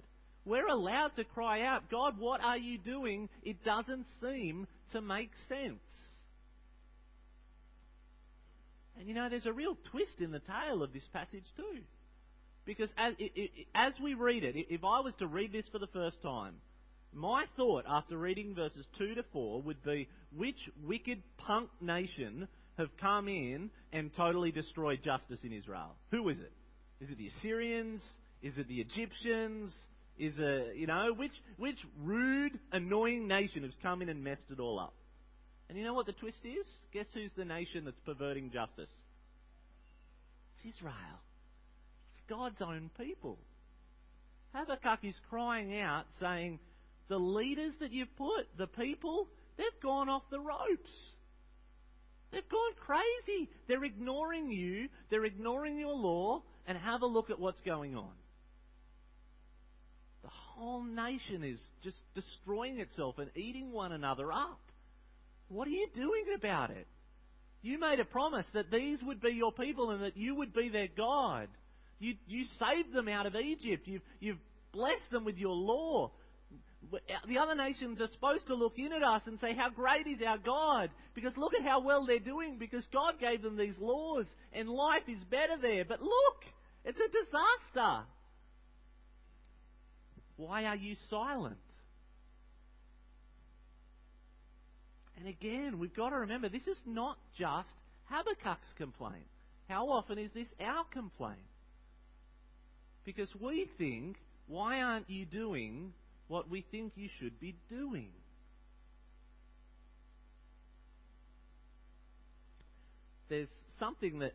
We're 0.44 0.68
allowed 0.68 1.12
to 1.16 1.24
cry 1.24 1.62
out, 1.62 1.90
God, 1.90 2.18
what 2.18 2.42
are 2.42 2.58
you 2.58 2.78
doing? 2.78 3.28
It 3.42 3.62
doesn't 3.64 4.06
seem 4.22 4.66
to 4.92 5.02
make 5.02 5.30
sense. 5.48 5.80
And 8.98 9.08
you 9.08 9.14
know, 9.14 9.28
there's 9.28 9.46
a 9.46 9.52
real 9.52 9.76
twist 9.90 10.20
in 10.20 10.30
the 10.30 10.40
tale 10.40 10.82
of 10.82 10.92
this 10.92 11.06
passage 11.12 11.44
too. 11.56 11.80
Because 12.64 12.90
as, 12.98 13.14
as 13.74 13.94
we 14.02 14.14
read 14.14 14.44
it, 14.44 14.54
if 14.68 14.84
I 14.84 15.00
was 15.00 15.14
to 15.20 15.26
read 15.26 15.52
this 15.52 15.64
for 15.72 15.78
the 15.78 15.86
first 15.86 16.20
time, 16.22 16.54
my 17.14 17.44
thought 17.56 17.84
after 17.88 18.18
reading 18.18 18.54
verses 18.54 18.84
2 18.98 19.14
to 19.14 19.22
4 19.32 19.62
would 19.62 19.82
be 19.82 20.08
which 20.36 20.58
wicked 20.86 21.22
punk 21.38 21.70
nation 21.80 22.46
have 22.76 22.88
come 23.00 23.28
in 23.28 23.70
and 23.92 24.10
totally 24.16 24.52
destroyed 24.52 25.00
justice 25.02 25.40
in 25.42 25.52
Israel? 25.52 25.94
Who 26.10 26.28
is 26.28 26.38
it? 26.38 26.52
Is 27.00 27.10
it 27.10 27.16
the 27.16 27.28
Assyrians? 27.38 28.02
Is 28.42 28.58
it 28.58 28.68
the 28.68 28.80
Egyptians? 28.80 29.72
is 30.18 30.38
a, 30.38 30.72
you 30.74 30.86
know, 30.86 31.12
which, 31.16 31.32
which 31.56 31.78
rude, 32.02 32.58
annoying 32.72 33.28
nation 33.28 33.62
has 33.62 33.72
come 33.82 34.02
in 34.02 34.08
and 34.08 34.22
messed 34.22 34.42
it 34.50 34.60
all 34.60 34.78
up? 34.78 34.94
And 35.68 35.76
you 35.76 35.84
know 35.84 35.94
what 35.94 36.06
the 36.06 36.12
twist 36.12 36.38
is? 36.44 36.66
Guess 36.92 37.06
who's 37.12 37.30
the 37.36 37.44
nation 37.44 37.84
that's 37.84 38.00
perverting 38.06 38.50
justice? 38.50 38.90
It's 40.56 40.76
Israel. 40.76 40.94
It's 42.14 42.24
God's 42.28 42.60
own 42.60 42.90
people. 42.98 43.38
Habakkuk 44.54 45.00
is 45.04 45.14
crying 45.28 45.78
out 45.78 46.04
saying, 46.20 46.58
the 47.08 47.18
leaders 47.18 47.74
that 47.80 47.92
you've 47.92 48.14
put, 48.16 48.46
the 48.56 48.66
people, 48.66 49.28
they've 49.56 49.66
gone 49.82 50.08
off 50.08 50.22
the 50.30 50.40
ropes. 50.40 50.90
They've 52.30 52.48
gone 52.48 52.72
crazy. 52.84 53.50
They're 53.66 53.84
ignoring 53.84 54.50
you. 54.50 54.88
They're 55.10 55.24
ignoring 55.24 55.78
your 55.78 55.94
law. 55.94 56.42
And 56.66 56.76
have 56.76 57.00
a 57.00 57.06
look 57.06 57.30
at 57.30 57.40
what's 57.40 57.60
going 57.62 57.96
on 57.96 58.12
The 60.22 60.28
whole 60.28 60.82
nation 60.82 61.42
is 61.42 61.58
just 61.82 61.96
destroying 62.14 62.78
itself 62.78 63.18
and 63.18 63.30
eating 63.34 63.72
one 63.72 63.92
another 63.92 64.30
up. 64.30 64.60
What 65.48 65.66
are 65.66 65.72
you 65.72 65.88
doing 65.94 66.24
about 66.36 66.70
it? 66.70 66.86
You 67.62 67.78
made 67.78 68.00
a 68.00 68.04
promise 68.04 68.46
that 68.54 68.70
these 68.70 69.02
would 69.02 69.20
be 69.20 69.30
your 69.30 69.52
people 69.52 69.90
and 69.90 70.02
that 70.02 70.16
you 70.16 70.34
would 70.36 70.52
be 70.54 70.68
their 70.68 70.88
God. 70.96 71.48
You, 71.98 72.14
you 72.26 72.44
saved 72.58 72.92
them 72.92 73.08
out 73.08 73.26
of 73.26 73.34
Egypt. 73.34 73.86
You've, 73.86 74.02
you've 74.20 74.38
blessed 74.72 75.10
them 75.10 75.24
with 75.24 75.38
your 75.38 75.54
law. 75.54 76.12
The 77.26 77.38
other 77.38 77.56
nations 77.56 78.00
are 78.00 78.06
supposed 78.06 78.46
to 78.46 78.54
look 78.54 78.78
in 78.78 78.92
at 78.92 79.02
us 79.02 79.22
and 79.26 79.40
say, 79.40 79.52
How 79.54 79.68
great 79.68 80.06
is 80.06 80.20
our 80.24 80.38
God? 80.38 80.90
Because 81.14 81.36
look 81.36 81.52
at 81.54 81.66
how 81.66 81.80
well 81.80 82.06
they're 82.06 82.20
doing, 82.20 82.56
because 82.58 82.86
God 82.92 83.14
gave 83.18 83.42
them 83.42 83.56
these 83.56 83.76
laws, 83.80 84.26
and 84.52 84.68
life 84.68 85.02
is 85.08 85.22
better 85.24 85.56
there. 85.60 85.84
But 85.84 86.00
look, 86.00 86.44
it's 86.84 86.98
a 86.98 87.08
disaster. 87.08 88.06
Why 90.36 90.64
are 90.66 90.76
you 90.76 90.94
silent? 91.10 91.58
Again, 95.28 95.78
we've 95.78 95.94
got 95.94 96.10
to 96.10 96.16
remember 96.16 96.48
this 96.48 96.66
is 96.66 96.78
not 96.86 97.18
just 97.38 97.68
Habakkuk's 98.10 98.72
complaint. 98.78 99.26
How 99.68 99.90
often 99.90 100.18
is 100.18 100.30
this 100.32 100.46
our 100.58 100.84
complaint? 100.90 101.36
Because 103.04 103.28
we 103.38 103.68
think, 103.76 104.16
why 104.46 104.80
aren't 104.80 105.10
you 105.10 105.26
doing 105.26 105.92
what 106.28 106.48
we 106.48 106.64
think 106.70 106.92
you 106.96 107.10
should 107.20 107.38
be 107.38 107.54
doing? 107.68 108.08
There's 113.28 113.48
something 113.78 114.20
that 114.20 114.32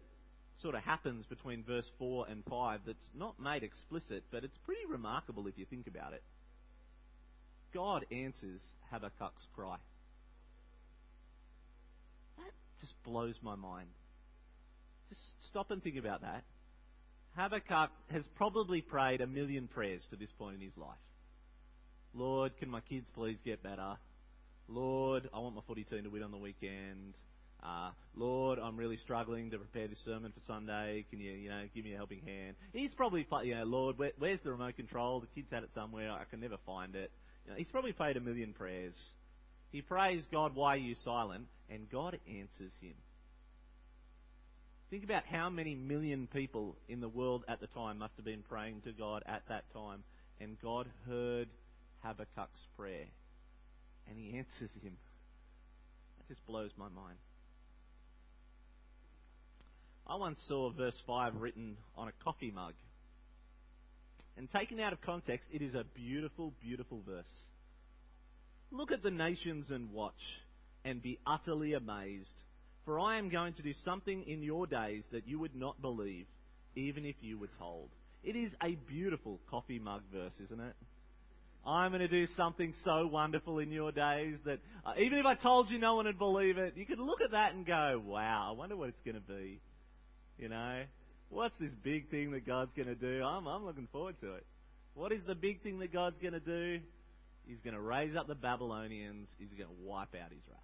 sort 0.61 0.75
of 0.75 0.83
happens 0.83 1.25
between 1.25 1.63
verse 1.63 1.89
4 1.97 2.27
and 2.29 2.43
5 2.47 2.81
that's 2.85 3.09
not 3.17 3.39
made 3.39 3.63
explicit, 3.63 4.25
but 4.31 4.43
it's 4.43 4.57
pretty 4.63 4.85
remarkable 4.87 5.47
if 5.47 5.57
you 5.57 5.65
think 5.65 5.87
about 5.87 6.13
it. 6.13 6.21
God 7.73 8.05
answers 8.11 8.61
Habakkuk's 8.91 9.47
cry. 9.55 9.77
Just 12.83 13.01
blows 13.05 13.35
my 13.41 13.55
mind. 13.55 13.87
Just 15.07 15.21
stop 15.49 15.71
and 15.71 15.81
think 15.81 15.95
about 15.95 16.19
that. 16.19 16.43
Habakkuk 17.37 17.91
has 18.11 18.23
probably 18.35 18.81
prayed 18.81 19.21
a 19.21 19.27
million 19.27 19.69
prayers 19.69 20.01
to 20.09 20.17
this 20.17 20.27
point 20.37 20.55
in 20.55 20.61
his 20.61 20.75
life. 20.75 20.97
Lord, 22.13 22.51
can 22.57 22.67
my 22.69 22.81
kids 22.81 23.07
please 23.15 23.37
get 23.45 23.63
better? 23.63 23.95
Lord, 24.67 25.29
I 25.33 25.39
want 25.39 25.55
my 25.55 25.61
footy 25.65 25.85
team 25.85 26.03
to 26.03 26.09
win 26.09 26.23
on 26.23 26.31
the 26.31 26.37
weekend. 26.37 27.13
Uh, 27.63 27.91
Lord, 28.15 28.59
I'm 28.59 28.75
really 28.75 28.97
struggling 28.97 29.49
to 29.51 29.57
prepare 29.57 29.87
this 29.87 29.99
sermon 30.03 30.33
for 30.33 30.41
Sunday. 30.45 31.05
Can 31.09 31.21
you, 31.21 31.31
you 31.31 31.49
know, 31.49 31.63
give 31.73 31.85
me 31.85 31.93
a 31.93 31.95
helping 31.95 32.19
hand? 32.19 32.57
He's 32.73 32.93
probably, 32.93 33.25
you 33.43 33.55
know, 33.55 33.63
Lord, 33.63 33.97
where, 33.97 34.11
where's 34.19 34.39
the 34.43 34.51
remote 34.51 34.75
control? 34.75 35.21
The 35.21 35.27
kids 35.27 35.47
had 35.51 35.63
it 35.63 35.69
somewhere. 35.73 36.11
I 36.11 36.25
can 36.29 36.41
never 36.41 36.57
find 36.65 36.95
it. 36.95 37.11
You 37.45 37.51
know, 37.51 37.57
he's 37.57 37.71
probably 37.71 37.93
prayed 37.93 38.17
a 38.17 38.19
million 38.19 38.51
prayers. 38.51 38.95
He 39.73 39.81
prays, 39.81 40.23
God, 40.31 40.55
why 40.55 40.75
are 40.75 40.77
you 40.77 40.95
silent? 41.03 41.47
And 41.67 41.89
God 41.89 42.19
answers 42.29 42.71
him. 42.79 42.93
Think 44.91 45.03
about 45.03 45.23
how 45.25 45.49
many 45.49 45.73
million 45.73 46.27
people 46.31 46.75
in 46.87 47.01
the 47.01 47.09
world 47.09 47.43
at 47.47 47.59
the 47.59 47.65
time 47.65 47.97
must 47.97 48.13
have 48.17 48.23
been 48.23 48.43
praying 48.47 48.81
to 48.85 48.91
God 48.91 49.23
at 49.25 49.41
that 49.49 49.63
time. 49.73 50.03
And 50.39 50.61
God 50.61 50.87
heard 51.07 51.49
Habakkuk's 52.05 52.67
prayer. 52.77 53.07
And 54.07 54.19
he 54.19 54.27
answers 54.37 54.69
him. 54.83 54.93
It 56.19 56.27
just 56.27 56.45
blows 56.45 56.69
my 56.77 56.89
mind. 56.89 57.17
I 60.05 60.17
once 60.17 60.39
saw 60.47 60.69
verse 60.71 60.97
5 61.07 61.33
written 61.37 61.77
on 61.97 62.09
a 62.09 62.23
coffee 62.23 62.51
mug. 62.51 62.73
And 64.37 64.51
taken 64.51 64.79
out 64.79 64.93
of 64.93 65.01
context, 65.01 65.47
it 65.51 65.63
is 65.63 65.73
a 65.73 65.83
beautiful, 65.95 66.53
beautiful 66.61 67.01
verse. 67.07 67.25
Look 68.73 68.91
at 68.91 69.03
the 69.03 69.11
nations 69.11 69.67
and 69.69 69.91
watch, 69.91 70.13
and 70.83 70.99
be 70.99 71.19
utterly 71.27 71.73
amazed. 71.73 72.33
For 72.85 72.99
I 72.99 73.19
am 73.19 73.29
going 73.29 73.53
to 73.53 73.61
do 73.61 73.71
something 73.85 74.23
in 74.23 74.41
your 74.41 74.65
days 74.65 75.03
that 75.11 75.27
you 75.27 75.37
would 75.37 75.55
not 75.55 75.79
believe, 75.79 76.25
even 76.75 77.05
if 77.05 77.15
you 77.21 77.37
were 77.37 77.51
told. 77.59 77.89
It 78.23 78.35
is 78.35 78.51
a 78.63 78.73
beautiful 78.87 79.39
coffee 79.47 79.77
mug 79.77 80.01
verse, 80.11 80.33
isn't 80.45 80.59
it? 80.59 80.73
I'm 81.67 81.91
going 81.91 82.01
to 82.01 82.07
do 82.07 82.25
something 82.35 82.73
so 82.83 83.05
wonderful 83.05 83.59
in 83.59 83.71
your 83.71 83.91
days 83.91 84.37
that 84.45 84.57
uh, 84.83 84.93
even 84.99 85.19
if 85.19 85.25
I 85.27 85.35
told 85.35 85.69
you 85.69 85.77
no 85.77 85.95
one 85.95 86.07
would 86.07 86.17
believe 86.17 86.57
it, 86.57 86.73
you 86.75 86.87
could 86.87 86.99
look 86.99 87.21
at 87.21 87.31
that 87.31 87.53
and 87.53 87.67
go, 87.67 88.01
wow, 88.03 88.47
I 88.49 88.57
wonder 88.57 88.75
what 88.75 88.89
it's 88.89 89.01
going 89.05 89.15
to 89.15 89.21
be. 89.21 89.61
You 90.39 90.49
know, 90.49 90.81
what's 91.29 91.53
this 91.59 91.71
big 91.83 92.09
thing 92.09 92.31
that 92.31 92.47
God's 92.47 92.71
going 92.75 92.87
to 92.87 92.95
do? 92.95 93.23
I'm, 93.23 93.47
I'm 93.47 93.65
looking 93.65 93.87
forward 93.91 94.15
to 94.21 94.33
it. 94.33 94.45
What 94.95 95.11
is 95.11 95.21
the 95.27 95.35
big 95.35 95.61
thing 95.61 95.77
that 95.79 95.93
God's 95.93 96.17
going 96.19 96.33
to 96.33 96.39
do? 96.39 96.79
He's 97.45 97.59
going 97.59 97.75
to 97.75 97.81
raise 97.81 98.15
up 98.15 98.27
the 98.27 98.35
Babylonians. 98.35 99.27
He's 99.37 99.49
going 99.49 99.69
to 99.69 99.83
wipe 99.83 100.15
out 100.15 100.27
Israel. 100.27 100.59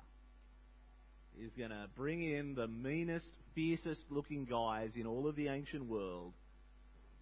He's 1.38 1.51
going 1.57 1.69
to 1.69 1.88
bring 1.95 2.24
in 2.24 2.55
the 2.55 2.67
meanest, 2.67 3.27
fiercest 3.55 4.01
looking 4.09 4.45
guys 4.45 4.91
in 4.95 5.05
all 5.05 5.27
of 5.27 5.36
the 5.36 5.48
ancient 5.48 5.86
world, 5.86 6.33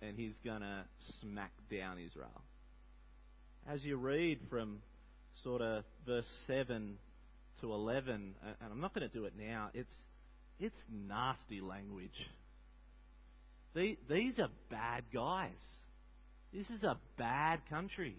and 0.01 0.17
he's 0.17 0.35
going 0.43 0.61
to 0.61 0.85
smack 1.21 1.51
down 1.69 1.97
Israel. 1.99 2.41
As 3.67 3.83
you 3.83 3.97
read 3.97 4.39
from 4.49 4.79
sort 5.43 5.61
of 5.61 5.83
verse 6.05 6.25
7 6.47 6.97
to 7.61 7.73
11, 7.73 8.35
and 8.61 8.71
I'm 8.71 8.79
not 8.79 8.93
going 8.93 9.07
to 9.07 9.13
do 9.13 9.25
it 9.25 9.33
now, 9.37 9.69
it's, 9.73 9.93
it's 10.59 10.75
nasty 10.91 11.61
language. 11.61 12.09
These 13.75 14.39
are 14.39 14.49
bad 14.71 15.03
guys. 15.13 15.51
This 16.53 16.67
is 16.69 16.83
a 16.83 16.97
bad 17.17 17.59
country. 17.69 18.15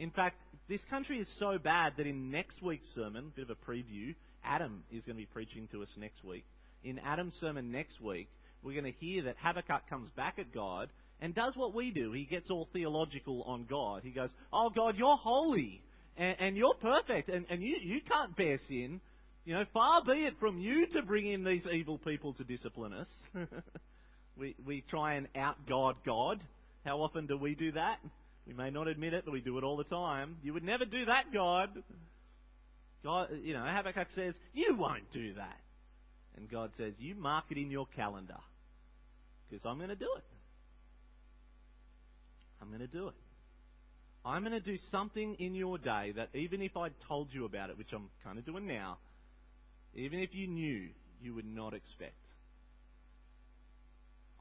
In 0.00 0.10
fact, 0.10 0.40
this 0.66 0.80
country 0.88 1.18
is 1.18 1.28
so 1.38 1.58
bad 1.58 1.92
that 1.98 2.06
in 2.06 2.30
next 2.30 2.62
week's 2.62 2.88
sermon, 2.94 3.32
bit 3.36 3.50
of 3.50 3.50
a 3.50 3.70
preview, 3.70 4.14
Adam 4.42 4.82
is 4.90 5.04
going 5.04 5.14
to 5.14 5.22
be 5.22 5.26
preaching 5.26 5.68
to 5.72 5.82
us 5.82 5.90
next 5.98 6.24
week. 6.24 6.44
In 6.82 6.98
Adam's 7.00 7.34
sermon 7.38 7.70
next 7.70 8.00
week, 8.00 8.28
we're 8.62 8.72
going 8.80 8.90
to 8.90 8.98
hear 8.98 9.24
that 9.24 9.36
Habakkuk 9.38 9.90
comes 9.90 10.10
back 10.16 10.38
at 10.38 10.54
God 10.54 10.88
and 11.20 11.34
does 11.34 11.54
what 11.54 11.74
we 11.74 11.90
do. 11.90 12.12
He 12.12 12.24
gets 12.24 12.50
all 12.50 12.66
theological 12.72 13.42
on 13.42 13.66
God. 13.68 14.00
He 14.02 14.10
goes, 14.10 14.30
Oh, 14.50 14.70
God, 14.74 14.96
you're 14.96 15.18
holy 15.18 15.82
and, 16.16 16.36
and 16.40 16.56
you're 16.56 16.74
perfect 16.80 17.28
and, 17.28 17.44
and 17.50 17.62
you, 17.62 17.76
you 17.82 18.00
can't 18.00 18.34
bear 18.34 18.58
sin. 18.68 19.02
You 19.44 19.54
know, 19.54 19.64
far 19.74 20.02
be 20.02 20.24
it 20.24 20.34
from 20.40 20.56
you 20.58 20.86
to 20.94 21.02
bring 21.02 21.30
in 21.30 21.44
these 21.44 21.66
evil 21.70 21.98
people 21.98 22.32
to 22.34 22.44
discipline 22.44 22.94
us. 22.94 23.08
we, 24.38 24.56
we 24.64 24.82
try 24.88 25.14
and 25.14 25.28
out 25.36 25.56
God 25.68 25.96
God. 26.06 26.40
How 26.86 27.02
often 27.02 27.26
do 27.26 27.36
we 27.36 27.54
do 27.54 27.72
that? 27.72 27.98
We 28.46 28.54
may 28.54 28.70
not 28.70 28.88
admit 28.88 29.14
it, 29.14 29.24
but 29.24 29.32
we 29.32 29.40
do 29.40 29.58
it 29.58 29.64
all 29.64 29.76
the 29.76 29.84
time. 29.84 30.36
You 30.42 30.54
would 30.54 30.64
never 30.64 30.84
do 30.84 31.04
that, 31.06 31.32
God. 31.32 31.70
God, 33.04 33.28
you 33.42 33.54
know, 33.54 33.64
Habakkuk 33.64 34.08
says, 34.14 34.34
You 34.52 34.76
won't 34.76 35.10
do 35.12 35.34
that. 35.34 35.58
And 36.36 36.50
God 36.50 36.70
says, 36.76 36.94
You 36.98 37.14
mark 37.14 37.44
it 37.50 37.58
in 37.58 37.70
your 37.70 37.86
calendar. 37.96 38.38
Because 39.48 39.64
I'm 39.66 39.78
going 39.78 39.90
to 39.90 39.96
do 39.96 40.08
it. 40.16 40.24
I'm 42.60 42.68
going 42.68 42.80
to 42.80 42.86
do 42.86 43.08
it. 43.08 43.14
I'm 44.24 44.42
going 44.42 44.52
to 44.52 44.60
do 44.60 44.76
something 44.90 45.36
in 45.38 45.54
your 45.54 45.78
day 45.78 46.12
that 46.16 46.28
even 46.34 46.60
if 46.60 46.76
I 46.76 46.88
told 47.08 47.28
you 47.32 47.46
about 47.46 47.70
it, 47.70 47.78
which 47.78 47.92
I'm 47.94 48.10
kind 48.22 48.38
of 48.38 48.44
doing 48.44 48.66
now, 48.66 48.98
even 49.94 50.20
if 50.20 50.34
you 50.34 50.46
knew, 50.46 50.88
you 51.22 51.34
would 51.34 51.46
not 51.46 51.72
expect. 51.72 52.14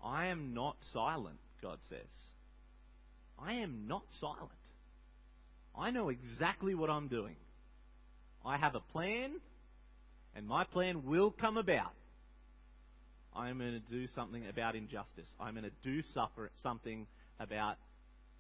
I 0.04 0.28
am 0.28 0.54
not 0.54 0.76
silent, 0.94 1.40
God 1.62 1.80
says. 1.90 2.29
I 3.44 3.54
am 3.54 3.88
not 3.88 4.04
silent. 4.20 4.52
I 5.78 5.92
know 5.92 6.10
exactly 6.10 6.76
what 6.76 6.90
I'm 6.90 7.08
doing. 7.08 7.36
I 8.46 8.58
have 8.58 8.76
a 8.76 8.80
plan, 8.80 9.32
and 10.36 10.48
my 10.48 10.64
plan 10.64 11.06
will 11.06 11.32
come 11.32 11.58
about. 11.58 11.94
I'm 13.36 13.60
going 13.60 13.74
to 13.74 13.92
do 13.92 14.08
something 14.16 14.48
about 14.48 14.76
injustice. 14.76 15.28
I'm 15.40 15.54
going 15.54 15.66
to 15.66 15.72
do 15.84 16.02
suffer, 16.14 16.50
something 16.64 17.08
about 17.40 17.78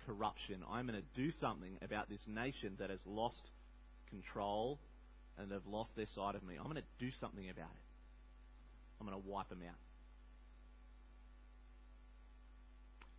corruption. 0.05 0.63
I'm 0.69 0.87
going 0.87 0.99
to 0.99 1.21
do 1.21 1.31
something 1.39 1.77
about 1.81 2.09
this 2.09 2.19
nation 2.27 2.73
that 2.79 2.89
has 2.89 2.99
lost 3.05 3.49
control 4.09 4.79
and 5.37 5.51
have 5.51 5.65
lost 5.67 5.91
their 5.95 6.07
side 6.15 6.35
of 6.35 6.43
me. 6.43 6.55
I'm 6.57 6.65
going 6.65 6.75
to 6.75 7.05
do 7.05 7.11
something 7.19 7.49
about 7.49 7.71
it. 7.71 7.85
I'm 8.99 9.07
going 9.07 9.21
to 9.21 9.29
wipe 9.29 9.49
them 9.49 9.61
out. 9.67 9.75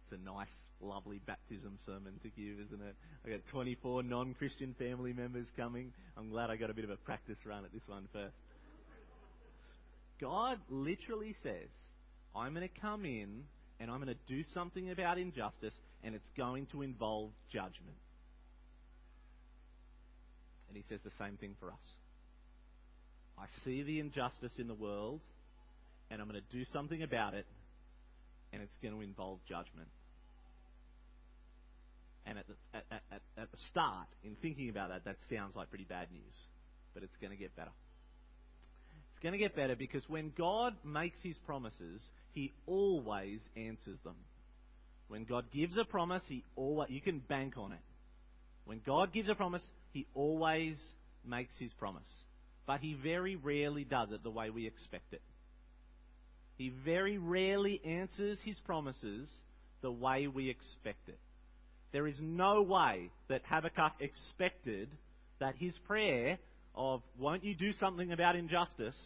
It's 0.05 0.21
a 0.21 0.25
nice, 0.25 0.49
lovely 0.81 1.21
baptism 1.27 1.79
sermon 1.85 2.15
to 2.23 2.29
give, 2.29 2.59
isn't 2.67 2.83
it? 2.83 2.95
I 3.25 3.31
got 3.31 3.41
24 3.51 4.03
non-Christian 4.03 4.75
family 4.79 5.13
members 5.13 5.47
coming. 5.57 5.93
I'm 6.17 6.31
glad 6.31 6.51
I 6.51 6.57
got 6.57 6.71
a 6.71 6.75
bit 6.75 6.85
of 6.85 6.91
a 6.91 6.97
practice 6.97 7.39
run 7.45 7.65
at 7.65 7.73
this 7.73 7.83
one 7.87 8.09
first. 8.13 8.35
God 10.21 10.59
literally 10.69 11.35
says, 11.43 11.69
I'm 12.35 12.55
going 12.55 12.69
to 12.69 12.81
come 12.81 13.05
in 13.05 13.45
and 13.81 13.91
I'm 13.91 14.03
going 14.03 14.15
to 14.15 14.35
do 14.35 14.45
something 14.53 14.91
about 14.91 15.17
injustice, 15.17 15.73
and 16.05 16.15
it's 16.15 16.29
going 16.37 16.67
to 16.67 16.83
involve 16.83 17.31
judgment. 17.51 17.97
And 20.69 20.77
he 20.77 20.85
says 20.89 21.01
the 21.03 21.11
same 21.19 21.39
thing 21.39 21.57
for 21.59 21.69
us. 21.69 21.89
I 23.39 23.47
see 23.65 23.83
the 23.83 23.99
injustice 23.99 24.53
in 24.59 24.69
the 24.69 24.75
world, 24.75 25.21
and 26.11 26.21
I'm 26.21 26.29
going 26.29 26.41
to 26.41 26.57
do 26.57 26.65
something 26.75 27.03
about 27.03 27.33
it, 27.33 27.47
and 28.53 28.63
it's 28.63 28.77
going 28.83 28.95
to 28.95 29.01
involve 29.01 29.39
judgment. 29.49 29.89
And 32.27 32.39
at 32.39 32.47
the, 32.47 32.55
at, 32.75 32.85
at, 33.11 33.23
at 33.39 33.51
the 33.51 33.59
start, 33.71 34.07
in 34.23 34.37
thinking 34.43 34.69
about 34.69 34.91
that, 34.91 35.05
that 35.05 35.17
sounds 35.35 35.57
like 35.57 35.71
pretty 35.71 35.85
bad 35.85 36.09
news. 36.13 36.35
But 36.95 37.03
it's 37.03 37.17
going 37.21 37.31
to 37.31 37.37
get 37.37 37.57
better. 37.57 37.71
It's 39.13 39.23
going 39.23 39.33
to 39.33 39.39
get 39.39 39.57
better 39.57 39.77
because 39.77 40.03
when 40.09 40.33
God 40.37 40.75
makes 40.85 41.19
his 41.23 41.37
promises, 41.47 42.01
he 42.33 42.53
always 42.67 43.41
answers 43.57 43.99
them. 44.05 44.17
When 45.09 45.25
God 45.25 45.47
gives 45.53 45.77
a 45.77 45.85
promise, 45.85 46.23
he 46.29 46.45
always, 46.57 46.91
you 46.91 47.01
can 47.01 47.19
bank 47.19 47.55
on 47.57 47.73
it. 47.73 47.81
When 48.65 48.81
God 48.87 49.13
gives 49.13 49.29
a 49.29 49.35
promise, 49.35 49.63
he 49.93 50.07
always 50.15 50.77
makes 51.27 51.53
his 51.59 51.73
promise. 51.73 52.07
But 52.67 52.81
he 52.81 52.95
very 52.95 53.35
rarely 53.37 53.85
does 53.85 54.13
it 54.13 54.23
the 54.23 54.31
way 54.31 54.51
we 54.51 54.67
expect 54.67 55.13
it. 55.13 55.23
He 56.57 56.73
very 56.85 57.19
rarely 57.19 57.81
answers 57.85 58.39
his 58.45 58.59
promises 58.61 59.29
the 59.81 59.91
way 59.91 60.27
we 60.27 60.51
expect 60.51 61.09
it. 61.09 61.19
There 61.93 62.07
is 62.07 62.17
no 62.21 62.63
way 62.63 63.11
that 63.29 63.43
Habakkuk 63.49 63.93
expected 64.01 64.89
that 65.41 65.55
his 65.57 65.77
prayer 65.87 66.39
of, 66.75 67.03
won't 67.19 67.45
you 67.45 67.55
do 67.55 67.73
something 67.81 68.13
about 68.13 68.37
injustice, 68.37 68.97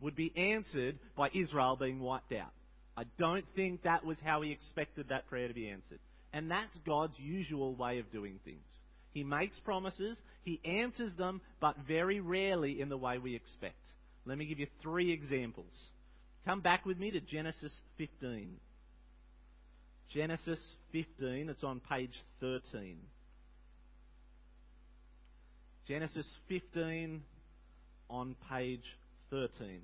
would 0.00 0.16
be 0.16 0.32
answered 0.36 0.98
by 1.16 1.28
Israel 1.34 1.76
being 1.76 2.00
wiped 2.00 2.32
out. 2.32 2.52
I 2.96 3.04
don't 3.18 3.44
think 3.54 3.82
that 3.82 4.04
was 4.04 4.16
how 4.24 4.42
he 4.42 4.50
expected 4.50 5.08
that 5.08 5.28
prayer 5.28 5.48
to 5.48 5.54
be 5.54 5.68
answered. 5.68 5.98
And 6.32 6.50
that's 6.50 6.76
God's 6.86 7.18
usual 7.18 7.74
way 7.74 7.98
of 7.98 8.10
doing 8.10 8.38
things. 8.44 8.66
He 9.12 9.24
makes 9.24 9.58
promises, 9.60 10.16
he 10.42 10.60
answers 10.64 11.12
them, 11.16 11.42
but 11.60 11.76
very 11.86 12.20
rarely 12.20 12.80
in 12.80 12.88
the 12.88 12.96
way 12.96 13.18
we 13.18 13.34
expect. 13.34 13.76
Let 14.24 14.38
me 14.38 14.46
give 14.46 14.58
you 14.58 14.66
three 14.82 15.12
examples. 15.12 15.72
Come 16.44 16.60
back 16.60 16.86
with 16.86 16.98
me 16.98 17.10
to 17.10 17.20
Genesis 17.20 17.72
15. 17.98 18.56
Genesis 20.14 20.60
15, 20.92 21.48
it's 21.48 21.64
on 21.64 21.80
page 21.88 22.12
13. 22.40 22.98
Genesis 25.88 26.26
15 26.48 27.22
on 28.10 28.36
page 28.50 28.84
13. 29.30 29.80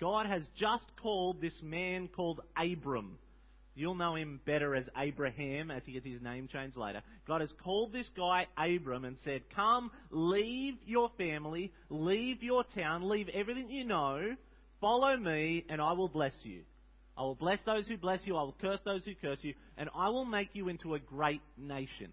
God 0.00 0.26
has 0.26 0.42
just 0.56 0.84
called 1.02 1.40
this 1.40 1.54
man 1.62 2.08
called 2.08 2.40
Abram. 2.56 3.18
You'll 3.74 3.96
know 3.96 4.14
him 4.14 4.40
better 4.46 4.76
as 4.76 4.84
Abraham 4.96 5.70
as 5.72 5.82
he 5.84 5.92
gets 5.92 6.06
his 6.06 6.22
name 6.22 6.46
changed 6.46 6.76
later. 6.76 7.02
God 7.26 7.40
has 7.40 7.52
called 7.64 7.92
this 7.92 8.08
guy 8.16 8.46
Abram 8.56 9.04
and 9.04 9.16
said, 9.24 9.42
Come, 9.56 9.90
leave 10.12 10.74
your 10.86 11.10
family, 11.18 11.72
leave 11.90 12.42
your 12.42 12.62
town, 12.76 13.08
leave 13.08 13.28
everything 13.30 13.68
you 13.68 13.84
know, 13.84 14.36
follow 14.80 15.16
me, 15.16 15.64
and 15.68 15.80
I 15.80 15.92
will 15.92 16.08
bless 16.08 16.34
you. 16.44 16.60
I 17.16 17.22
will 17.22 17.34
bless 17.36 17.60
those 17.64 17.86
who 17.86 17.96
bless 17.96 18.20
you, 18.24 18.36
I 18.36 18.42
will 18.42 18.56
curse 18.60 18.80
those 18.84 19.04
who 19.04 19.14
curse 19.14 19.38
you, 19.42 19.54
and 19.76 19.88
I 19.94 20.08
will 20.08 20.24
make 20.24 20.50
you 20.52 20.68
into 20.68 20.94
a 20.94 20.98
great 20.98 21.42
nation. 21.56 22.10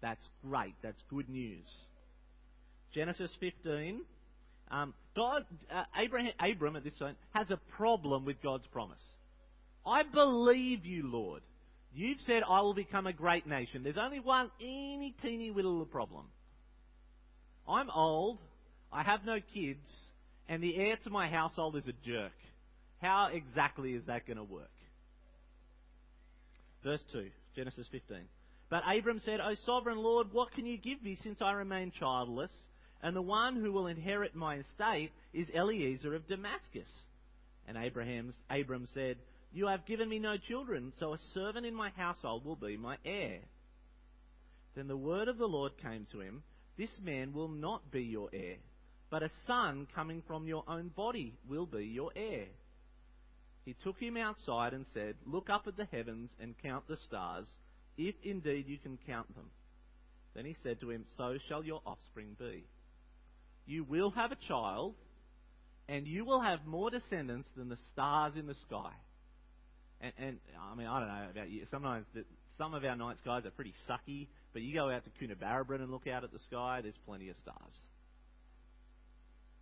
That's 0.00 0.24
great. 0.44 0.74
That's 0.82 1.00
good 1.08 1.28
news. 1.28 1.66
Genesis 2.92 3.30
15. 3.40 4.02
Um, 4.70 4.94
God, 5.14 5.44
uh, 5.72 5.84
Abraham, 5.96 6.32
Abram 6.40 6.76
at 6.76 6.84
this 6.84 6.94
point 6.98 7.16
has 7.34 7.50
a 7.50 7.58
problem 7.76 8.24
with 8.24 8.42
God's 8.42 8.66
promise. 8.68 9.02
I 9.86 10.02
believe 10.02 10.84
you, 10.84 11.06
Lord. 11.06 11.42
You've 11.94 12.20
said 12.26 12.42
I 12.48 12.62
will 12.62 12.74
become 12.74 13.06
a 13.06 13.12
great 13.12 13.46
nation. 13.46 13.82
There's 13.82 13.98
only 13.98 14.18
one 14.18 14.50
eeny 14.60 15.14
teeny 15.22 15.50
little 15.50 15.84
problem. 15.84 16.26
I'm 17.68 17.90
old. 17.90 18.38
I 18.92 19.02
have 19.02 19.24
no 19.24 19.38
kids, 19.54 19.86
and 20.48 20.62
the 20.62 20.76
heir 20.76 20.96
to 21.04 21.10
my 21.10 21.28
household 21.28 21.76
is 21.76 21.86
a 21.86 21.92
jerk. 22.06 22.32
How 23.02 23.30
exactly 23.32 23.94
is 23.94 24.04
that 24.06 24.26
going 24.26 24.36
to 24.36 24.44
work? 24.44 24.70
Verse 26.84 27.02
2, 27.12 27.28
Genesis 27.56 27.86
15. 27.90 28.18
But 28.70 28.84
Abram 28.88 29.20
said, 29.24 29.40
O 29.40 29.54
sovereign 29.66 29.98
Lord, 29.98 30.28
what 30.32 30.52
can 30.52 30.66
you 30.66 30.78
give 30.78 31.02
me 31.02 31.18
since 31.22 31.42
I 31.42 31.52
remain 31.52 31.92
childless? 31.98 32.52
And 33.02 33.16
the 33.16 33.22
one 33.22 33.56
who 33.56 33.72
will 33.72 33.88
inherit 33.88 34.36
my 34.36 34.56
estate 34.56 35.10
is 35.34 35.48
Eliezer 35.54 36.14
of 36.14 36.28
Damascus. 36.28 36.88
And 37.66 37.76
Abraham's, 37.76 38.34
Abram 38.48 38.86
said, 38.94 39.16
You 39.52 39.66
have 39.66 39.84
given 39.84 40.08
me 40.08 40.20
no 40.20 40.36
children, 40.36 40.92
so 41.00 41.12
a 41.12 41.18
servant 41.34 41.66
in 41.66 41.74
my 41.74 41.90
household 41.90 42.44
will 42.44 42.56
be 42.56 42.76
my 42.76 42.96
heir. 43.04 43.40
Then 44.76 44.86
the 44.86 44.96
word 44.96 45.26
of 45.26 45.38
the 45.38 45.46
Lord 45.46 45.72
came 45.82 46.06
to 46.12 46.20
him, 46.20 46.44
This 46.78 46.96
man 47.02 47.32
will 47.32 47.48
not 47.48 47.90
be 47.90 48.02
your 48.02 48.30
heir, 48.32 48.56
but 49.10 49.24
a 49.24 49.30
son 49.46 49.88
coming 49.92 50.22
from 50.26 50.46
your 50.46 50.62
own 50.68 50.88
body 50.96 51.34
will 51.48 51.66
be 51.66 51.84
your 51.84 52.12
heir. 52.14 52.46
He 53.64 53.76
took 53.84 53.98
him 53.98 54.16
outside 54.16 54.72
and 54.72 54.86
said, 54.92 55.14
Look 55.26 55.48
up 55.48 55.66
at 55.66 55.76
the 55.76 55.86
heavens 55.92 56.30
and 56.40 56.54
count 56.62 56.88
the 56.88 56.96
stars, 57.06 57.46
if 57.96 58.14
indeed 58.24 58.66
you 58.66 58.78
can 58.78 58.98
count 59.06 59.32
them. 59.34 59.50
Then 60.34 60.44
he 60.44 60.56
said 60.62 60.80
to 60.80 60.90
him, 60.90 61.04
So 61.16 61.36
shall 61.48 61.62
your 61.62 61.80
offspring 61.86 62.36
be. 62.38 62.64
You 63.66 63.84
will 63.84 64.10
have 64.10 64.32
a 64.32 64.36
child, 64.48 64.94
and 65.88 66.06
you 66.06 66.24
will 66.24 66.40
have 66.40 66.66
more 66.66 66.90
descendants 66.90 67.48
than 67.56 67.68
the 67.68 67.78
stars 67.92 68.32
in 68.36 68.46
the 68.46 68.56
sky. 68.66 68.90
And, 70.00 70.12
and 70.18 70.38
I 70.60 70.74
mean, 70.74 70.88
I 70.88 70.98
don't 70.98 71.08
know 71.08 71.30
about 71.30 71.50
you. 71.50 71.64
Sometimes 71.70 72.06
the, 72.14 72.24
some 72.58 72.74
of 72.74 72.84
our 72.84 72.96
night 72.96 73.18
skies 73.18 73.44
are 73.44 73.50
pretty 73.50 73.74
sucky, 73.88 74.26
but 74.52 74.62
you 74.62 74.74
go 74.74 74.90
out 74.90 75.02
to 75.04 75.10
Coonabarabran 75.24 75.80
and 75.80 75.90
look 75.90 76.08
out 76.08 76.24
at 76.24 76.32
the 76.32 76.40
sky, 76.40 76.80
there's 76.82 76.98
plenty 77.06 77.28
of 77.28 77.36
stars. 77.36 77.74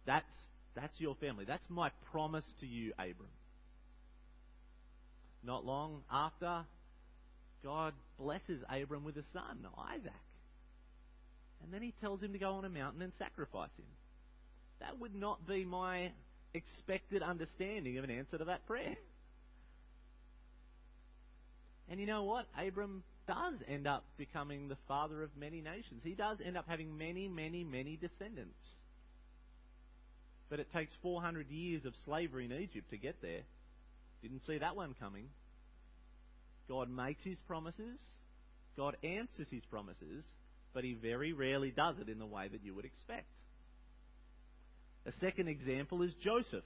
That's, 0.07 0.33
that's 0.75 0.99
your 0.99 1.15
family. 1.17 1.45
That's 1.47 1.65
my 1.69 1.91
promise 2.11 2.47
to 2.61 2.67
you, 2.67 2.93
Abram. 2.93 3.29
Not 5.43 5.65
long 5.65 6.03
after, 6.11 6.65
God 7.63 7.95
blesses 8.19 8.63
Abram 8.69 9.05
with 9.05 9.17
a 9.17 9.25
son, 9.33 9.67
Isaac. 9.93 10.13
And 11.63 11.73
then 11.73 11.83
he 11.83 11.93
tells 12.01 12.23
him 12.23 12.33
to 12.33 12.39
go 12.39 12.53
on 12.53 12.65
a 12.65 12.69
mountain 12.69 13.03
and 13.03 13.13
sacrifice 13.19 13.71
him. 13.77 13.87
That 14.81 14.99
would 14.99 15.15
not 15.15 15.47
be 15.47 15.65
my 15.65 16.11
expected 16.55 17.23
understanding 17.23 17.99
of 17.99 18.05
an 18.05 18.11
answer 18.11 18.39
to 18.39 18.45
that 18.45 18.67
prayer. 18.67 18.97
And 21.89 22.01
you 22.01 22.07
know 22.07 22.25
what? 22.25 22.47
Abram 22.57 23.03
does 23.27 23.55
end 23.69 23.87
up 23.87 24.05
becoming 24.17 24.69
the 24.69 24.77
father 24.89 25.23
of 25.23 25.31
many 25.37 25.61
nations. 25.61 26.03
He 26.05 26.15
does 26.15 26.39
end 26.45 26.57
up 26.57 26.67
having 26.69 26.97
many, 26.97 27.29
many, 27.29 27.65
many 27.65 27.97
descendants. 27.97 28.59
But 30.49 30.61
it 30.61 30.73
takes 30.73 30.93
400 31.03 31.49
years 31.51 31.85
of 31.85 31.95
slavery 32.05 32.45
in 32.45 32.53
Egypt 32.53 32.91
to 32.91 32.97
get 32.97 33.21
there. 33.21 33.43
Didn't 34.23 34.43
see 34.47 34.59
that 34.59 34.77
one 34.77 34.95
coming. 34.99 35.27
God 36.69 36.89
makes 36.91 37.23
his 37.25 37.39
promises, 37.47 37.99
God 38.77 38.97
answers 39.03 39.49
his 39.51 39.65
promises, 39.71 40.25
but 40.73 40.85
he 40.85 40.95
very 40.95 41.33
rarely 41.33 41.71
does 41.71 41.97
it 42.01 42.09
in 42.09 42.19
the 42.19 42.27
way 42.27 42.49
that 42.49 42.63
you 42.65 42.75
would 42.75 42.85
expect. 42.85 43.27
A 45.07 45.13
second 45.21 45.49
example 45.49 46.03
is 46.03 46.13
Joseph. 46.23 46.65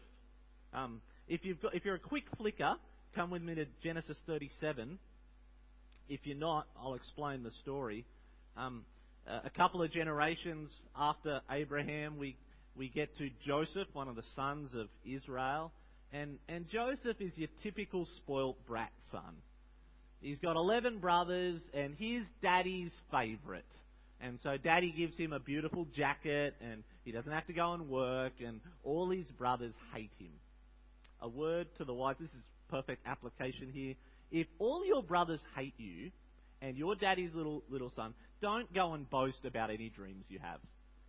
Um, 0.72 1.00
if, 1.28 1.44
you've 1.44 1.62
got, 1.62 1.74
if 1.74 1.84
you're 1.84 1.94
a 1.94 2.00
quick 2.00 2.24
flicker, 2.36 2.74
come 3.14 3.30
with 3.30 3.42
me 3.42 3.54
to 3.54 3.64
Genesis 3.82 4.18
37. 4.26 4.98
If 6.08 6.20
you're 6.24 6.36
not, 6.36 6.66
I'll 6.78 6.94
explain 6.94 7.42
the 7.42 7.52
story. 7.62 8.04
Um, 8.56 8.84
a 9.26 9.50
couple 9.50 9.82
of 9.82 9.90
generations 9.90 10.70
after 10.94 11.40
Abraham, 11.50 12.18
we, 12.18 12.36
we 12.76 12.88
get 12.88 13.16
to 13.18 13.30
Joseph, 13.46 13.88
one 13.92 14.08
of 14.08 14.16
the 14.16 14.24
sons 14.36 14.70
of 14.74 14.88
Israel. 15.06 15.72
And, 16.14 16.38
and 16.48 16.68
Joseph 16.68 17.20
is 17.20 17.36
your 17.36 17.48
typical 17.64 18.06
spoilt 18.16 18.56
brat 18.68 18.92
son. 19.10 19.34
He's 20.20 20.38
got 20.38 20.54
11 20.54 20.98
brothers, 20.98 21.60
and 21.74 21.94
he's 21.98 22.22
daddy's 22.40 22.92
favourite. 23.10 23.64
And 24.20 24.38
so 24.44 24.56
daddy 24.56 24.94
gives 24.96 25.16
him 25.16 25.32
a 25.32 25.40
beautiful 25.40 25.86
jacket, 25.94 26.54
and 26.60 26.84
he 27.04 27.10
doesn't 27.10 27.32
have 27.32 27.46
to 27.48 27.52
go 27.52 27.72
and 27.72 27.88
work, 27.88 28.34
and 28.38 28.60
all 28.84 29.10
his 29.10 29.26
brothers 29.32 29.74
hate 29.92 30.12
him. 30.18 30.30
A 31.20 31.28
word 31.28 31.66
to 31.78 31.84
the 31.84 31.92
wise, 31.92 32.14
this 32.20 32.30
is 32.30 32.42
perfect 32.70 33.04
application 33.06 33.70
here. 33.72 33.94
If 34.30 34.46
all 34.60 34.86
your 34.86 35.02
brothers 35.02 35.40
hate 35.56 35.74
you, 35.78 36.12
and 36.62 36.78
your 36.78 36.94
daddy's 36.94 37.34
little, 37.34 37.64
little 37.68 37.90
son, 37.96 38.14
don't 38.40 38.72
go 38.72 38.94
and 38.94 39.10
boast 39.10 39.44
about 39.44 39.70
any 39.70 39.88
dreams 39.88 40.24
you 40.28 40.38
have. 40.40 40.60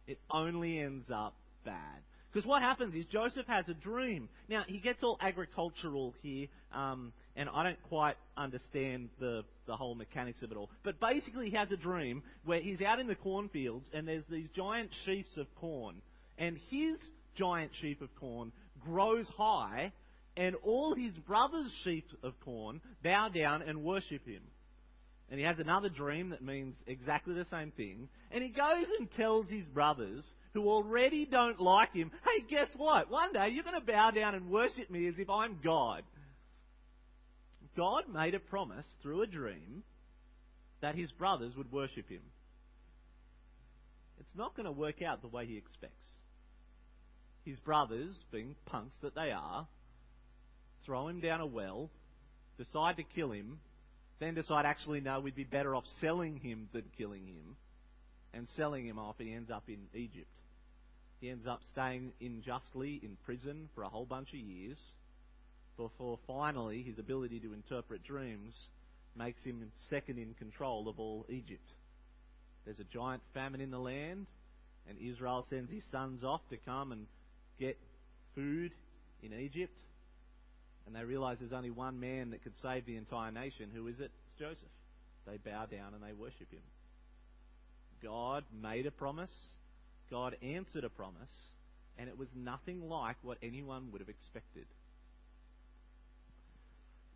It 0.08 0.18
only 0.32 0.80
ends 0.80 1.06
up 1.14 1.36
bad. 1.64 2.02
Because 2.36 2.50
what 2.50 2.62
happens 2.62 2.94
is 2.94 3.06
Joseph 3.06 3.48
has 3.48 3.70
a 3.70 3.74
dream. 3.74 4.28
Now, 4.50 4.64
he 4.68 4.80
gets 4.80 5.02
all 5.06 5.18
agricultural 5.22 6.14
here, 6.22 6.48
um, 6.74 7.14
and 7.38 7.48
I 7.48 7.64
don't 7.64 7.82
quite 7.84 8.18
understand 8.36 9.08
the, 9.22 9.46
the 9.68 9.78
whole 9.78 9.96
mechanics 9.96 10.42
of 10.42 10.52
it 10.52 10.58
all. 10.58 10.70
But 10.84 11.00
basically, 11.00 11.50
he 11.50 11.56
has 11.56 11.72
a 11.72 11.78
dream 11.78 12.24
where 12.44 12.60
he's 12.60 12.82
out 12.82 13.00
in 13.00 13.08
the 13.08 13.16
cornfields, 13.16 13.86
and 13.94 14.06
there's 14.06 14.26
these 14.30 14.50
giant 14.54 14.90
sheaves 15.06 15.30
of 15.38 15.48
corn. 15.56 15.96
And 16.38 16.60
his 16.70 16.98
giant 17.38 17.72
sheaf 17.80 18.02
of 18.02 18.14
corn 18.20 18.52
grows 18.84 19.28
high, 19.38 19.94
and 20.36 20.56
all 20.56 20.94
his 20.94 21.14
brother's 21.14 21.72
sheaves 21.86 22.14
of 22.22 22.34
corn 22.44 22.82
bow 23.02 23.30
down 23.30 23.62
and 23.62 23.82
worship 23.82 24.28
him. 24.28 24.42
And 25.30 25.40
he 25.40 25.46
has 25.46 25.58
another 25.60 25.88
dream 25.88 26.32
that 26.32 26.44
means 26.44 26.76
exactly 26.86 27.34
the 27.34 27.48
same 27.50 27.72
thing. 27.72 28.10
And 28.30 28.44
he 28.44 28.50
goes 28.50 28.86
and 29.00 29.10
tells 29.14 29.48
his 29.48 29.64
brothers, 29.74 30.26
who 30.56 30.68
already 30.70 31.26
don't 31.26 31.60
like 31.60 31.94
him, 31.94 32.12
hey, 32.24 32.44
guess 32.50 32.70
what? 32.76 33.12
One 33.12 33.34
day 33.34 33.50
you're 33.52 33.64
going 33.64 33.80
to 33.80 33.86
bow 33.86 34.12
down 34.12 34.36
and 34.36 34.50
worship 34.50 34.90
me 34.90 35.08
as 35.08 35.16
if 35.18 35.30
I'm 35.30 35.60
God. 35.64 36.04
God 37.78 38.04
made 38.12 38.36
a 38.36 38.40
promise 38.40 38.86
through 39.02 39.22
a 39.22 39.28
dream 39.28 39.84
that 40.82 40.96
his 40.96 41.12
brothers 41.12 41.54
would 41.58 41.72
worship 41.72 42.10
him. 42.10 42.22
It's 44.20 44.36
not 44.36 44.56
going 44.56 44.66
to 44.66 44.72
work 44.72 45.02
out 45.02 45.22
the 45.22 45.28
way 45.28 45.46
he 45.46 45.58
expects. 45.58 46.06
His 47.44 47.60
brothers, 47.60 48.24
being 48.32 48.56
punks 48.66 48.96
that 49.02 49.14
they 49.14 49.32
are, 49.32 49.68
throw 50.86 51.08
him 51.08 51.20
down 51.20 51.42
a 51.42 51.46
well, 51.46 51.90
decide 52.58 52.98
to 52.98 53.04
kill 53.04 53.32
him, 53.32 53.60
then 54.20 54.34
decide, 54.34 54.66
actually, 54.66 55.02
no, 55.02 55.20
we'd 55.20 55.36
be 55.36 55.44
better 55.44 55.76
off 55.76 55.84
selling 56.00 56.38
him 56.38 56.70
than 56.74 56.84
killing 56.98 57.28
him. 57.28 57.56
And 58.34 58.48
selling 58.58 58.86
him 58.86 59.00
off, 59.00 59.16
he 59.18 59.34
ends 59.34 59.50
up 59.50 59.64
in 59.68 59.80
Egypt. 59.94 60.28
He 61.20 61.30
ends 61.30 61.48
up 61.48 61.62
staying 61.72 62.12
unjustly 62.22 63.00
in 63.04 63.18
prison 63.26 63.70
for 63.74 63.84
a 63.84 63.90
whole 63.90 64.06
bunch 64.06 64.30
of 64.30 64.40
years 64.40 64.78
before 65.78 66.20
finally 66.28 66.84
his 66.84 67.00
ability 67.00 67.40
to 67.42 67.54
interpret 67.54 68.04
dreams 68.04 68.54
makes 69.18 69.42
him 69.44 69.62
second 69.90 70.20
in 70.20 70.34
control 70.36 70.88
of 70.88 71.00
all 71.00 71.26
Egypt. 71.30 71.72
There's 72.66 72.80
a 72.80 72.84
giant 72.84 73.22
famine 73.34 73.62
in 73.62 73.72
the 73.72 73.80
land, 73.80 74.28
and 74.90 74.98
Israel 74.98 75.46
sends 75.50 75.72
his 75.72 75.84
sons 75.92 76.24
off 76.24 76.42
to 76.50 76.58
come 76.58 76.92
and 76.92 77.08
get 77.60 77.78
food 78.36 78.72
in 79.22 79.34
Egypt 79.34 79.74
and 80.86 80.96
they 80.96 81.04
realize 81.04 81.38
there's 81.40 81.54
only 81.54 81.72
one 81.72 82.00
man 82.00 82.32
that 82.32 82.44
could 82.44 82.54
save 82.62 82.86
the 82.86 82.96
entire 82.96 83.32
nation. 83.32 83.70
Who 83.74 83.88
is 83.88 84.00
it? 84.00 84.12
It's 84.28 84.40
Joseph. 84.40 84.70
They 85.26 85.38
bow 85.38 85.66
down 85.66 85.94
and 85.94 86.04
they 86.04 86.14
worship 86.14 86.52
him. 86.52 86.62
God 88.04 88.44
made 88.62 88.86
a 88.86 88.92
promise, 88.92 89.32
God 90.10 90.36
answered 90.42 90.84
a 90.84 90.90
promise, 90.90 91.32
and 91.98 92.10
it 92.10 92.18
was 92.18 92.30
nothing 92.36 92.88
like 92.90 93.18
what 93.22 93.38
anyone 93.42 93.92
would 93.92 94.02
have 94.02 94.10
expected. 94.10 94.66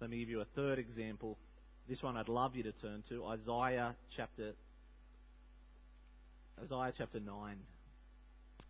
Let 0.01 0.09
me 0.09 0.19
give 0.19 0.29
you 0.29 0.41
a 0.41 0.45
third 0.55 0.79
example. 0.79 1.37
This 1.87 2.01
one 2.01 2.15
I'd 2.15 2.29
love 2.29 2.55
you 2.55 2.63
to 2.63 2.71
turn 2.71 3.03
to 3.09 3.25
Isaiah 3.25 3.95
chapter 4.15 4.53
Isaiah 6.63 6.93
chapter 6.97 7.19
9 7.19 7.57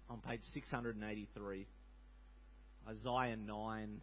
on 0.09 0.19
page 0.21 0.41
683. 0.53 1.65
Isaiah 2.87 3.35
9 3.35 4.01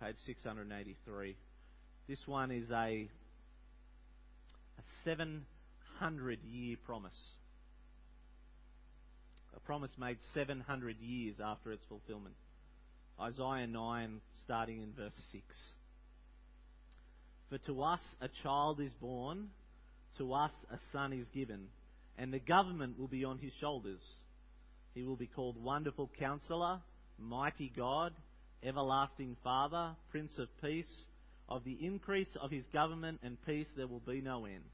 page 0.00 0.16
683. 0.26 1.36
This 2.08 2.18
one 2.26 2.50
is 2.50 2.70
a, 2.70 2.74
a 2.74 3.08
700 5.04 6.38
year 6.44 6.76
promise. 6.84 7.16
A 9.56 9.60
promise 9.60 9.90
made 9.98 10.18
700 10.34 10.96
years 11.00 11.36
after 11.42 11.72
its 11.72 11.84
fulfillment. 11.88 12.34
Isaiah 13.20 13.66
9, 13.66 14.20
starting 14.44 14.82
in 14.82 14.92
verse 14.92 15.12
6. 15.32 15.44
For 17.48 17.58
to 17.66 17.82
us 17.82 18.00
a 18.20 18.28
child 18.42 18.80
is 18.80 18.92
born, 19.00 19.48
to 20.18 20.32
us 20.32 20.52
a 20.70 20.78
son 20.92 21.12
is 21.12 21.26
given, 21.34 21.68
and 22.18 22.32
the 22.32 22.38
government 22.38 22.98
will 22.98 23.08
be 23.08 23.24
on 23.24 23.38
his 23.38 23.52
shoulders. 23.60 24.00
He 24.94 25.04
will 25.04 25.16
be 25.16 25.26
called 25.26 25.62
Wonderful 25.62 26.10
Counselor, 26.18 26.80
Mighty 27.18 27.72
God 27.74 28.12
everlasting 28.66 29.36
Father, 29.44 29.94
Prince 30.10 30.32
of 30.38 30.48
Peace. 30.60 30.92
Of 31.48 31.62
the 31.64 31.78
increase 31.80 32.34
of 32.40 32.50
his 32.50 32.64
government 32.72 33.20
and 33.22 33.36
peace 33.46 33.68
there 33.76 33.86
will 33.86 34.00
be 34.00 34.20
no 34.20 34.46
end. 34.46 34.64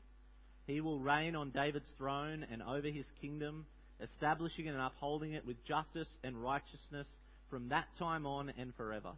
He 0.67 0.81
will 0.81 0.99
reign 0.99 1.37
on 1.37 1.51
David's 1.51 1.91
throne 1.99 2.47
and 2.51 2.63
over 2.63 2.89
his 2.89 3.05
kingdom, 3.21 3.67
establishing 4.03 4.69
and 4.69 4.79
upholding 4.79 5.33
it 5.33 5.47
with 5.47 5.65
justice 5.65 6.09
and 6.25 6.43
righteousness 6.43 7.07
from 7.51 7.69
that 7.69 7.87
time 7.99 8.27
on 8.27 8.53
and 8.59 8.75
forever. 8.75 9.13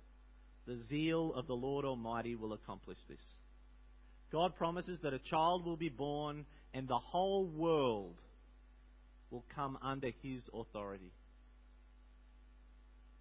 The 0.66 0.79
zeal 0.88 1.33
of 1.35 1.47
the 1.47 1.55
Lord 1.55 1.85
Almighty 1.85 2.35
will 2.35 2.53
accomplish 2.53 2.99
this. 3.09 3.18
God 4.33 4.57
promises 4.57 4.99
that 5.03 5.12
a 5.12 5.18
child 5.18 5.64
will 5.64 5.77
be 5.77 5.88
born 5.88 6.44
and 6.73 6.88
the 6.88 6.99
whole 6.99 7.47
world 7.47 8.16
will 9.31 9.44
come 9.55 9.79
under 9.83 10.11
his 10.23 10.42
authority. 10.53 11.12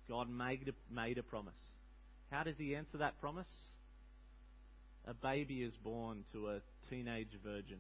God 0.08 0.30
made 0.30 0.70
a, 0.70 0.94
made 0.94 1.18
a 1.18 1.24
promise. 1.24 1.54
How 2.32 2.44
does 2.44 2.56
he 2.58 2.76
answer 2.76 2.98
that 2.98 3.20
promise? 3.22 3.48
A 5.06 5.14
baby 5.14 5.62
is 5.62 5.74
born 5.84 6.24
to 6.34 6.48
a 6.48 6.62
teenage 6.90 7.32
virgin. 7.44 7.78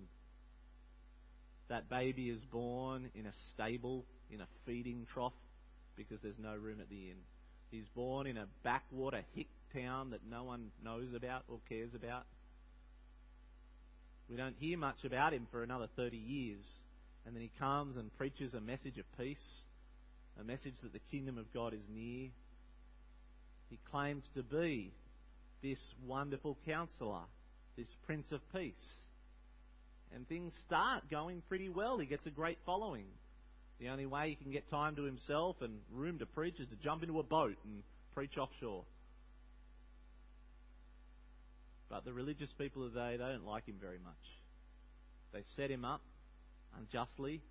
That 1.69 1.89
baby 1.89 2.29
is 2.29 2.41
born 2.51 3.09
in 3.15 3.25
a 3.25 3.33
stable, 3.53 4.05
in 4.29 4.41
a 4.41 4.47
feeding 4.65 5.07
trough, 5.13 5.33
because 5.95 6.19
there's 6.21 6.39
no 6.39 6.55
room 6.55 6.79
at 6.81 6.89
the 6.89 7.09
inn. 7.09 7.17
He's 7.71 7.87
born 7.95 8.27
in 8.27 8.37
a 8.37 8.47
backwater 8.63 9.21
hick 9.33 9.47
town 9.73 10.11
that 10.11 10.21
no 10.29 10.43
one 10.43 10.71
knows 10.83 11.13
about 11.15 11.43
or 11.47 11.59
cares 11.69 11.93
about. 11.95 12.25
We 14.29 14.37
don't 14.37 14.55
hear 14.59 14.77
much 14.77 15.03
about 15.03 15.33
him 15.33 15.47
for 15.51 15.63
another 15.63 15.87
30 15.95 16.17
years. 16.17 16.65
And 17.25 17.35
then 17.35 17.41
he 17.41 17.51
comes 17.59 17.97
and 17.97 18.15
preaches 18.17 18.53
a 18.53 18.59
message 18.59 18.97
of 18.97 19.05
peace, 19.17 19.43
a 20.39 20.43
message 20.43 20.75
that 20.83 20.93
the 20.93 20.99
kingdom 21.11 21.37
of 21.37 21.53
God 21.53 21.73
is 21.73 21.83
near. 21.89 22.29
He 23.69 23.79
claims 23.91 24.23
to 24.35 24.43
be 24.43 24.91
this 25.61 25.79
wonderful 26.05 26.57
counselor, 26.65 27.21
this 27.77 27.87
Prince 28.05 28.31
of 28.31 28.41
Peace. 28.53 28.73
And 30.13 30.27
things 30.27 30.53
start 30.65 31.09
going 31.09 31.41
pretty 31.49 31.69
well. 31.69 31.97
He 31.97 32.05
gets 32.05 32.25
a 32.25 32.29
great 32.29 32.59
following. 32.65 33.05
The 33.79 33.89
only 33.89 34.05
way 34.05 34.29
he 34.29 34.35
can 34.35 34.51
get 34.51 34.69
time 34.69 34.95
to 34.95 35.03
himself 35.03 35.55
and 35.61 35.79
room 35.91 36.19
to 36.19 36.25
preach 36.25 36.59
is 36.59 36.67
to 36.69 36.75
jump 36.83 37.03
into 37.03 37.19
a 37.19 37.23
boat 37.23 37.57
and 37.65 37.83
preach 38.13 38.37
offshore. 38.37 38.83
But 41.89 42.05
the 42.05 42.13
religious 42.13 42.49
people 42.57 42.85
of 42.85 42.93
the 42.93 42.99
day, 42.99 43.17
they 43.17 43.23
don't 43.23 43.45
like 43.45 43.65
him 43.65 43.75
very 43.81 43.99
much. 44.03 44.13
They 45.33 45.43
set 45.55 45.71
him 45.71 45.83
up 45.83 46.01
unjustly. 46.77 47.41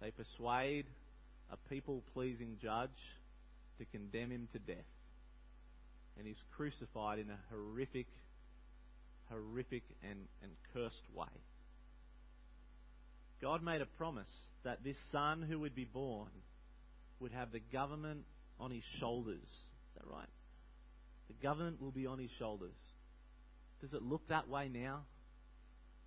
They 0.00 0.10
persuade 0.10 0.86
a 1.50 1.56
people 1.68 2.02
pleasing 2.12 2.56
judge 2.60 2.90
to 3.78 3.84
condemn 3.86 4.30
him 4.30 4.48
to 4.52 4.58
death. 4.58 4.84
And 6.18 6.26
he's 6.26 6.42
crucified 6.56 7.18
in 7.18 7.30
a 7.30 7.38
horrific, 7.50 8.06
horrific 9.30 9.84
and, 10.02 10.20
and 10.42 10.52
cursed 10.72 11.14
way. 11.14 11.26
God 13.40 13.62
made 13.62 13.82
a 13.82 13.86
promise 13.86 14.30
that 14.64 14.82
this 14.82 14.96
son 15.12 15.42
who 15.42 15.60
would 15.60 15.74
be 15.74 15.84
born 15.84 16.30
would 17.20 17.32
have 17.32 17.52
the 17.52 17.60
government 17.72 18.24
on 18.58 18.70
his 18.70 18.82
shoulders. 18.98 19.42
Is 19.42 19.94
that 19.96 20.06
right? 20.10 20.28
The 21.28 21.46
government 21.46 21.80
will 21.80 21.90
be 21.90 22.06
on 22.06 22.18
his 22.18 22.30
shoulders. 22.38 22.74
Does 23.80 23.92
it 23.92 24.02
look 24.02 24.26
that 24.28 24.48
way 24.48 24.68
now? 24.68 25.00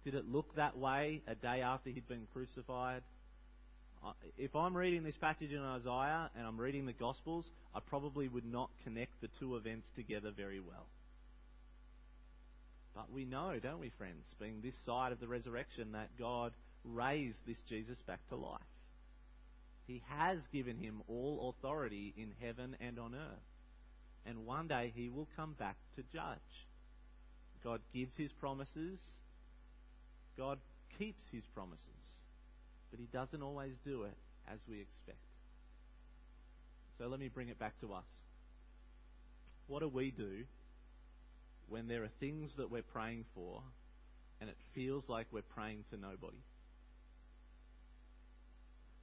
Did 0.03 0.15
it 0.15 0.25
look 0.27 0.55
that 0.55 0.77
way 0.77 1.21
a 1.27 1.35
day 1.35 1.61
after 1.61 1.89
he'd 1.89 2.07
been 2.07 2.27
crucified? 2.33 3.03
If 4.37 4.55
I'm 4.55 4.75
reading 4.75 5.03
this 5.03 5.17
passage 5.17 5.51
in 5.51 5.61
Isaiah 5.61 6.31
and 6.37 6.47
I'm 6.47 6.59
reading 6.59 6.85
the 6.85 6.93
Gospels, 6.93 7.45
I 7.75 7.79
probably 7.81 8.27
would 8.29 8.45
not 8.45 8.69
connect 8.83 9.19
the 9.21 9.27
two 9.39 9.57
events 9.57 9.87
together 9.95 10.31
very 10.35 10.61
well. 10.61 10.87
But 12.95 13.11
we 13.11 13.25
know, 13.25 13.59
don't 13.61 13.79
we, 13.79 13.91
friends, 13.97 14.25
being 14.39 14.61
this 14.61 14.75
side 14.85 15.11
of 15.11 15.19
the 15.19 15.27
resurrection, 15.27 15.93
that 15.93 16.09
God 16.17 16.53
raised 16.83 17.37
this 17.45 17.61
Jesus 17.67 17.97
back 18.07 18.19
to 18.29 18.35
life. 18.35 18.59
He 19.85 20.01
has 20.09 20.39
given 20.51 20.77
him 20.77 21.01
all 21.07 21.55
authority 21.57 22.13
in 22.17 22.33
heaven 22.41 22.75
and 22.79 22.99
on 22.99 23.15
earth. 23.15 23.39
And 24.25 24.45
one 24.45 24.67
day 24.67 24.91
he 24.95 25.09
will 25.09 25.27
come 25.35 25.53
back 25.53 25.77
to 25.95 26.03
judge. 26.13 26.37
God 27.63 27.81
gives 27.93 28.15
his 28.15 28.31
promises 28.33 28.99
God 30.39 30.57
keeps 30.97 31.21
his 31.33 31.43
promises, 31.53 31.83
but 32.89 32.99
he 32.99 33.07
doesn't 33.11 33.41
always 33.41 33.73
do 33.83 34.03
it 34.03 34.15
as 34.51 34.59
we 34.69 34.79
expect. 34.79 35.19
So 36.97 37.07
let 37.07 37.19
me 37.19 37.27
bring 37.27 37.49
it 37.49 37.59
back 37.59 37.77
to 37.81 37.91
us. 37.93 38.07
What 39.67 39.81
do 39.81 39.89
we 39.89 40.11
do 40.11 40.45
when 41.69 41.87
there 41.87 42.03
are 42.03 42.11
things 42.19 42.49
that 42.57 42.71
we're 42.71 42.81
praying 42.81 43.25
for 43.33 43.61
and 44.41 44.49
it 44.49 44.57
feels 44.73 45.03
like 45.07 45.27
we're 45.31 45.41
praying 45.41 45.83
to 45.91 45.97
nobody? 45.97 46.43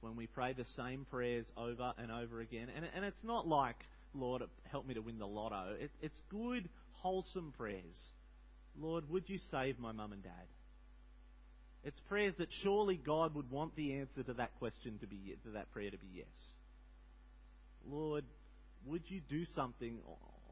When 0.01 0.15
we 0.15 0.27
pray 0.27 0.53
the 0.53 0.65
same 0.75 1.05
prayers 1.09 1.45
over 1.57 1.93
and 1.97 2.11
over 2.11 2.39
again, 2.39 2.67
and, 2.75 2.85
and 2.95 3.03
it's 3.03 3.23
not 3.23 3.47
like, 3.47 3.77
Lord, 4.13 4.43
help 4.71 4.87
me 4.87 4.93
to 4.93 5.01
win 5.01 5.17
the 5.17 5.27
lotto. 5.27 5.75
It, 5.79 5.91
it's 6.01 6.19
good, 6.29 6.69
wholesome 6.91 7.53
prayers. 7.57 7.95
Lord, 8.79 9.09
would 9.09 9.27
you 9.27 9.39
save 9.51 9.79
my 9.79 9.91
mum 9.91 10.13
and 10.13 10.23
dad? 10.23 10.47
It's 11.83 11.99
prayers 12.01 12.33
that 12.37 12.49
surely 12.63 12.97
God 12.97 13.33
would 13.35 13.49
want 13.49 13.75
the 13.75 13.93
answer 13.93 14.23
to 14.23 14.33
that 14.33 14.57
question 14.59 14.97
to 14.99 15.07
be 15.07 15.35
to 15.43 15.51
that 15.51 15.71
prayer 15.71 15.89
to 15.89 15.97
be 15.97 16.07
yes. 16.13 16.25
Lord, 17.89 18.25
would 18.85 19.03
you 19.07 19.21
do 19.29 19.45
something 19.55 19.99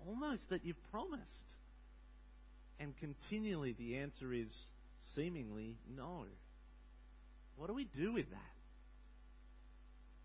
almost 0.07 0.49
that 0.49 0.65
you've 0.65 0.81
promised? 0.91 1.23
And 2.79 2.93
continually 2.97 3.75
the 3.77 3.97
answer 3.97 4.33
is 4.33 4.49
seemingly 5.15 5.77
no. 5.95 6.25
What 7.55 7.67
do 7.67 7.73
we 7.73 7.85
do 7.85 8.13
with 8.13 8.29
that? 8.29 8.55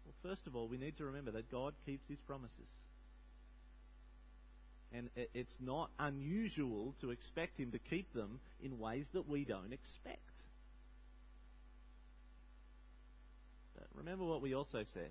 Well, 0.04 0.14
first 0.22 0.46
of 0.46 0.56
all, 0.56 0.68
we 0.68 0.76
need 0.76 0.96
to 0.98 1.04
remember 1.04 1.30
that 1.32 1.50
God 1.50 1.74
keeps 1.86 2.08
his 2.08 2.18
promises. 2.26 2.56
And 4.92 5.08
it's 5.34 5.54
not 5.60 5.90
unusual 6.00 6.96
to 7.00 7.10
expect 7.10 7.60
him 7.60 7.70
to 7.70 7.78
keep 7.78 8.12
them 8.12 8.40
in 8.60 8.80
ways 8.80 9.06
that 9.12 9.28
we 9.28 9.44
don't 9.44 9.72
expect. 9.72 10.18
But 13.76 13.86
remember 13.94 14.24
what 14.24 14.42
we 14.42 14.54
also 14.54 14.84
said 14.92 15.10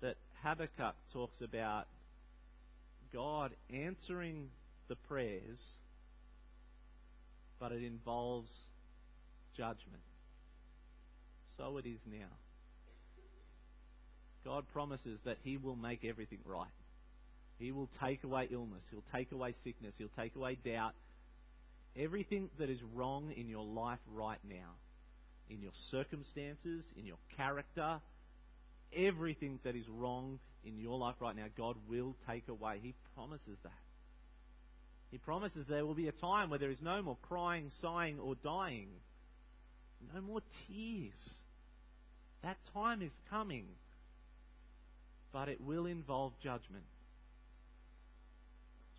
that 0.00 0.16
Habakkuk 0.42 0.94
talks 1.12 1.36
about 1.42 1.86
God 3.12 3.52
answering 3.70 4.48
the 4.88 4.96
prayers, 4.96 5.60
but 7.58 7.72
it 7.72 7.82
involves 7.82 8.50
judgment. 9.56 10.02
So 11.56 11.78
it 11.78 11.86
is 11.86 12.00
now. 12.06 12.28
God 14.44 14.64
promises 14.72 15.18
that 15.24 15.38
He 15.42 15.56
will 15.56 15.76
make 15.76 16.04
everything 16.04 16.38
right. 16.44 16.68
He 17.58 17.72
will 17.72 17.88
take 18.04 18.22
away 18.22 18.48
illness. 18.52 18.82
He'll 18.90 19.02
take 19.14 19.32
away 19.32 19.54
sickness. 19.64 19.94
He'll 19.98 20.08
take 20.18 20.36
away 20.36 20.58
doubt. 20.64 20.92
Everything 21.96 22.50
that 22.58 22.68
is 22.68 22.78
wrong 22.94 23.32
in 23.34 23.48
your 23.48 23.64
life 23.64 23.98
right 24.14 24.38
now 24.48 24.74
in 25.48 25.60
your 25.60 25.72
circumstances, 25.90 26.84
in 26.96 27.06
your 27.06 27.18
character, 27.36 28.00
everything 28.94 29.58
that 29.64 29.76
is 29.76 29.88
wrong 29.88 30.38
in 30.64 30.78
your 30.78 30.98
life 30.98 31.16
right 31.20 31.36
now, 31.36 31.46
God 31.56 31.76
will 31.88 32.16
take 32.28 32.48
away. 32.48 32.78
He 32.82 32.94
promises 33.14 33.58
that. 33.62 33.72
He 35.10 35.18
promises 35.18 35.66
there 35.68 35.86
will 35.86 35.94
be 35.94 36.08
a 36.08 36.12
time 36.12 36.50
where 36.50 36.58
there 36.58 36.70
is 36.70 36.82
no 36.82 37.02
more 37.02 37.16
crying, 37.22 37.70
sighing, 37.80 38.18
or 38.18 38.34
dying. 38.34 38.88
No 40.14 40.20
more 40.20 40.40
tears. 40.66 41.12
That 42.42 42.56
time 42.74 43.02
is 43.02 43.12
coming. 43.30 43.66
But 45.32 45.48
it 45.48 45.60
will 45.60 45.86
involve 45.86 46.32
judgment. 46.42 46.84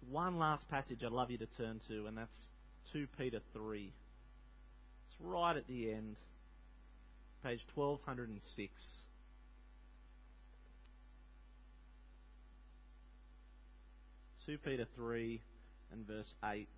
There's 0.02 0.12
one 0.12 0.38
last 0.38 0.67
passage 0.70 1.02
I'd 1.06 1.12
love 1.12 1.32
you 1.32 1.38
to 1.39 1.48
turn 1.58 1.82
to, 1.88 2.08
and 2.08 2.17
that's 2.17 2.36
2 2.93 3.08
Peter 3.17 3.39
3. 3.54 3.93
It's 5.08 5.22
right 5.22 5.58
at 5.58 5.67
the 5.67 5.91
end 5.91 6.15
page 7.43 7.60
1206. 7.76 8.74
Two 14.46 14.58
Peter 14.58 14.86
three 14.96 15.41
and 15.91 16.06
verse 16.06 16.34
eight. 16.45 16.69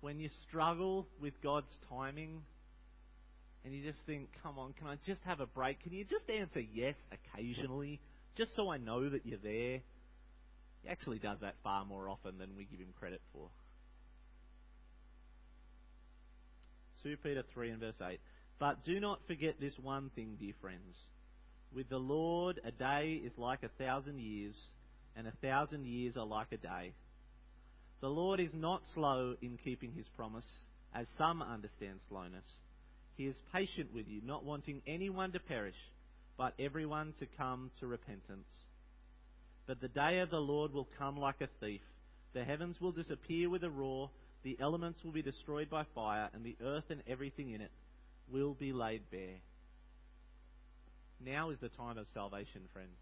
When 0.00 0.20
you 0.20 0.28
struggle 0.46 1.08
with 1.20 1.40
God's 1.42 1.76
timing, 1.88 2.42
and 3.64 3.74
you 3.74 3.82
just 3.82 4.04
think, 4.04 4.28
"Come 4.42 4.58
on, 4.58 4.74
can 4.74 4.86
I 4.86 4.96
just 5.06 5.22
have 5.22 5.40
a 5.40 5.46
break? 5.46 5.80
Can 5.80 5.92
you 5.92 6.04
just 6.04 6.28
answer 6.28 6.60
yes 6.60 6.96
occasionally, 7.10 8.00
just 8.34 8.54
so 8.54 8.70
I 8.70 8.76
know 8.76 9.08
that 9.08 9.24
you're 9.24 9.38
there?" 9.38 9.82
He 10.82 10.88
actually 10.88 11.18
does 11.18 11.40
that 11.40 11.56
far 11.62 11.84
more 11.84 12.08
often 12.08 12.36
than 12.36 12.56
we 12.56 12.66
give 12.66 12.80
him 12.80 12.92
credit 12.98 13.22
for. 13.32 13.50
2 17.02 17.16
Peter 17.22 17.42
3 17.42 17.70
and 17.70 17.80
verse 17.80 18.00
8. 18.00 18.20
But 18.58 18.84
do 18.84 19.00
not 19.00 19.26
forget 19.26 19.60
this 19.60 19.78
one 19.78 20.10
thing, 20.10 20.36
dear 20.38 20.54
friends. 20.60 20.94
With 21.72 21.88
the 21.88 21.98
Lord, 21.98 22.60
a 22.64 22.70
day 22.70 23.14
is 23.14 23.36
like 23.36 23.62
a 23.62 23.68
thousand 23.68 24.20
years, 24.20 24.54
and 25.16 25.26
a 25.26 25.32
thousand 25.42 25.86
years 25.86 26.16
are 26.16 26.26
like 26.26 26.52
a 26.52 26.56
day. 26.56 26.94
The 28.04 28.10
Lord 28.10 28.38
is 28.38 28.52
not 28.52 28.82
slow 28.92 29.34
in 29.40 29.56
keeping 29.64 29.90
his 29.92 30.04
promise, 30.14 30.44
as 30.94 31.06
some 31.16 31.40
understand 31.40 32.00
slowness. 32.10 32.44
He 33.16 33.24
is 33.24 33.34
patient 33.50 33.94
with 33.94 34.06
you, 34.06 34.20
not 34.22 34.44
wanting 34.44 34.82
anyone 34.86 35.32
to 35.32 35.40
perish, 35.40 35.74
but 36.36 36.52
everyone 36.58 37.14
to 37.18 37.26
come 37.38 37.70
to 37.80 37.86
repentance. 37.86 38.46
But 39.66 39.80
the 39.80 39.88
day 39.88 40.18
of 40.18 40.28
the 40.28 40.36
Lord 40.36 40.74
will 40.74 40.86
come 40.98 41.16
like 41.16 41.40
a 41.40 41.48
thief. 41.60 41.80
The 42.34 42.44
heavens 42.44 42.78
will 42.78 42.92
disappear 42.92 43.48
with 43.48 43.64
a 43.64 43.70
roar, 43.70 44.10
the 44.42 44.58
elements 44.60 45.02
will 45.02 45.12
be 45.12 45.22
destroyed 45.22 45.70
by 45.70 45.84
fire, 45.94 46.28
and 46.34 46.44
the 46.44 46.58
earth 46.62 46.90
and 46.90 47.02
everything 47.08 47.52
in 47.52 47.62
it 47.62 47.72
will 48.30 48.52
be 48.52 48.74
laid 48.74 49.10
bare. 49.10 49.40
Now 51.24 51.48
is 51.48 51.58
the 51.62 51.70
time 51.70 51.96
of 51.96 52.06
salvation, 52.12 52.68
friends. 52.70 52.98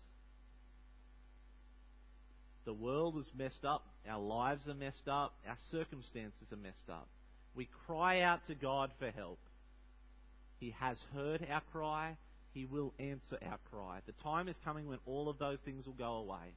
The 2.64 2.72
world 2.72 3.18
is 3.18 3.30
messed 3.36 3.64
up, 3.64 3.84
our 4.08 4.20
lives 4.20 4.66
are 4.68 4.74
messed 4.74 5.08
up, 5.08 5.34
our 5.48 5.56
circumstances 5.70 6.52
are 6.52 6.56
messed 6.56 6.88
up. 6.88 7.08
We 7.54 7.68
cry 7.86 8.20
out 8.20 8.46
to 8.46 8.54
God 8.54 8.90
for 8.98 9.10
help. 9.10 9.40
He 10.58 10.74
has 10.78 10.96
heard 11.12 11.44
our 11.50 11.62
cry, 11.72 12.16
He 12.52 12.64
will 12.64 12.94
answer 13.00 13.36
our 13.44 13.58
cry. 13.70 13.98
The 14.06 14.12
time 14.22 14.48
is 14.48 14.56
coming 14.64 14.86
when 14.86 14.98
all 15.06 15.28
of 15.28 15.38
those 15.38 15.58
things 15.64 15.86
will 15.86 15.94
go 15.94 16.14
away. 16.18 16.54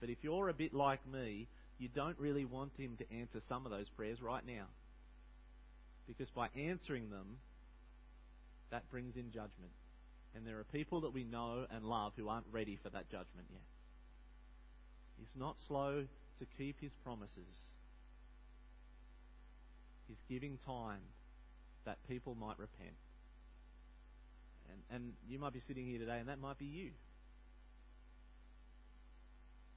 But 0.00 0.08
if 0.08 0.18
you're 0.22 0.48
a 0.48 0.54
bit 0.54 0.72
like 0.72 1.06
me, 1.06 1.48
you 1.78 1.88
don't 1.88 2.18
really 2.18 2.46
want 2.46 2.72
Him 2.78 2.96
to 2.96 3.14
answer 3.14 3.40
some 3.48 3.66
of 3.66 3.72
those 3.72 3.88
prayers 3.90 4.22
right 4.22 4.46
now. 4.46 4.66
Because 6.06 6.30
by 6.30 6.48
answering 6.56 7.10
them, 7.10 7.38
that 8.70 8.90
brings 8.90 9.16
in 9.16 9.30
judgment. 9.30 9.72
And 10.34 10.46
there 10.46 10.58
are 10.58 10.64
people 10.64 11.02
that 11.02 11.12
we 11.12 11.24
know 11.24 11.66
and 11.70 11.84
love 11.84 12.12
who 12.16 12.28
aren't 12.28 12.46
ready 12.50 12.78
for 12.82 12.90
that 12.90 13.10
judgment 13.10 13.48
yet. 13.50 13.62
He's 15.18 15.34
not 15.34 15.56
slow 15.68 16.04
to 16.38 16.46
keep 16.58 16.80
his 16.80 16.92
promises. 17.02 17.54
He's 20.06 20.18
giving 20.28 20.58
time 20.66 21.00
that 21.84 21.98
people 22.08 22.34
might 22.34 22.58
repent. 22.58 22.96
And, 24.70 24.80
and 24.90 25.12
you 25.28 25.38
might 25.38 25.52
be 25.52 25.60
sitting 25.66 25.86
here 25.86 25.98
today, 25.98 26.18
and 26.18 26.28
that 26.28 26.38
might 26.38 26.58
be 26.58 26.66
you. 26.66 26.90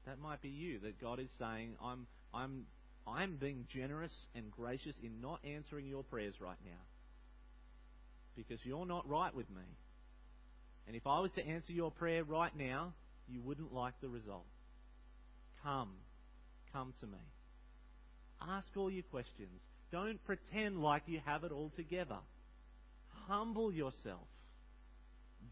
That 0.06 0.20
might 0.20 0.42
be 0.42 0.50
you. 0.50 0.80
That 0.80 1.00
God 1.00 1.20
is 1.20 1.30
saying, 1.40 1.76
I'm, 1.84 2.08
I'm, 2.34 2.66
I'm 3.08 3.36
being 3.36 3.66
generous 3.72 4.14
and 4.36 4.52
gracious 4.52 4.96
in 5.04 5.22
not 5.22 5.40
answering 5.44 5.88
your 5.88 6.04
prayers 6.04 6.36
right 6.42 6.58
now. 6.66 6.82
Because 8.36 8.60
you're 8.64 8.86
not 8.86 9.08
right 9.08 9.34
with 9.34 9.50
me. 9.50 9.64
And 10.88 10.96
if 10.96 11.06
I 11.06 11.20
was 11.20 11.32
to 11.34 11.46
answer 11.46 11.72
your 11.72 11.92
prayer 11.92 12.24
right 12.24 12.56
now, 12.58 12.94
you 13.28 13.42
wouldn't 13.42 13.74
like 13.74 13.94
the 14.02 14.10
result. 14.10 14.46
Come. 15.64 15.90
Come 16.74 16.94
to 17.02 17.08
me. 17.08 17.18
Ask 18.42 18.68
all 18.76 18.90
your 18.90 19.04
questions. 19.04 19.62
Don't 19.92 20.24
pretend 20.26 20.82
like 20.82 21.04
you 21.08 21.20
have 21.26 21.44
it 21.44 21.52
all 21.52 21.72
together. 21.76 22.20
Humble 23.28 23.72
yourself. 23.72 24.28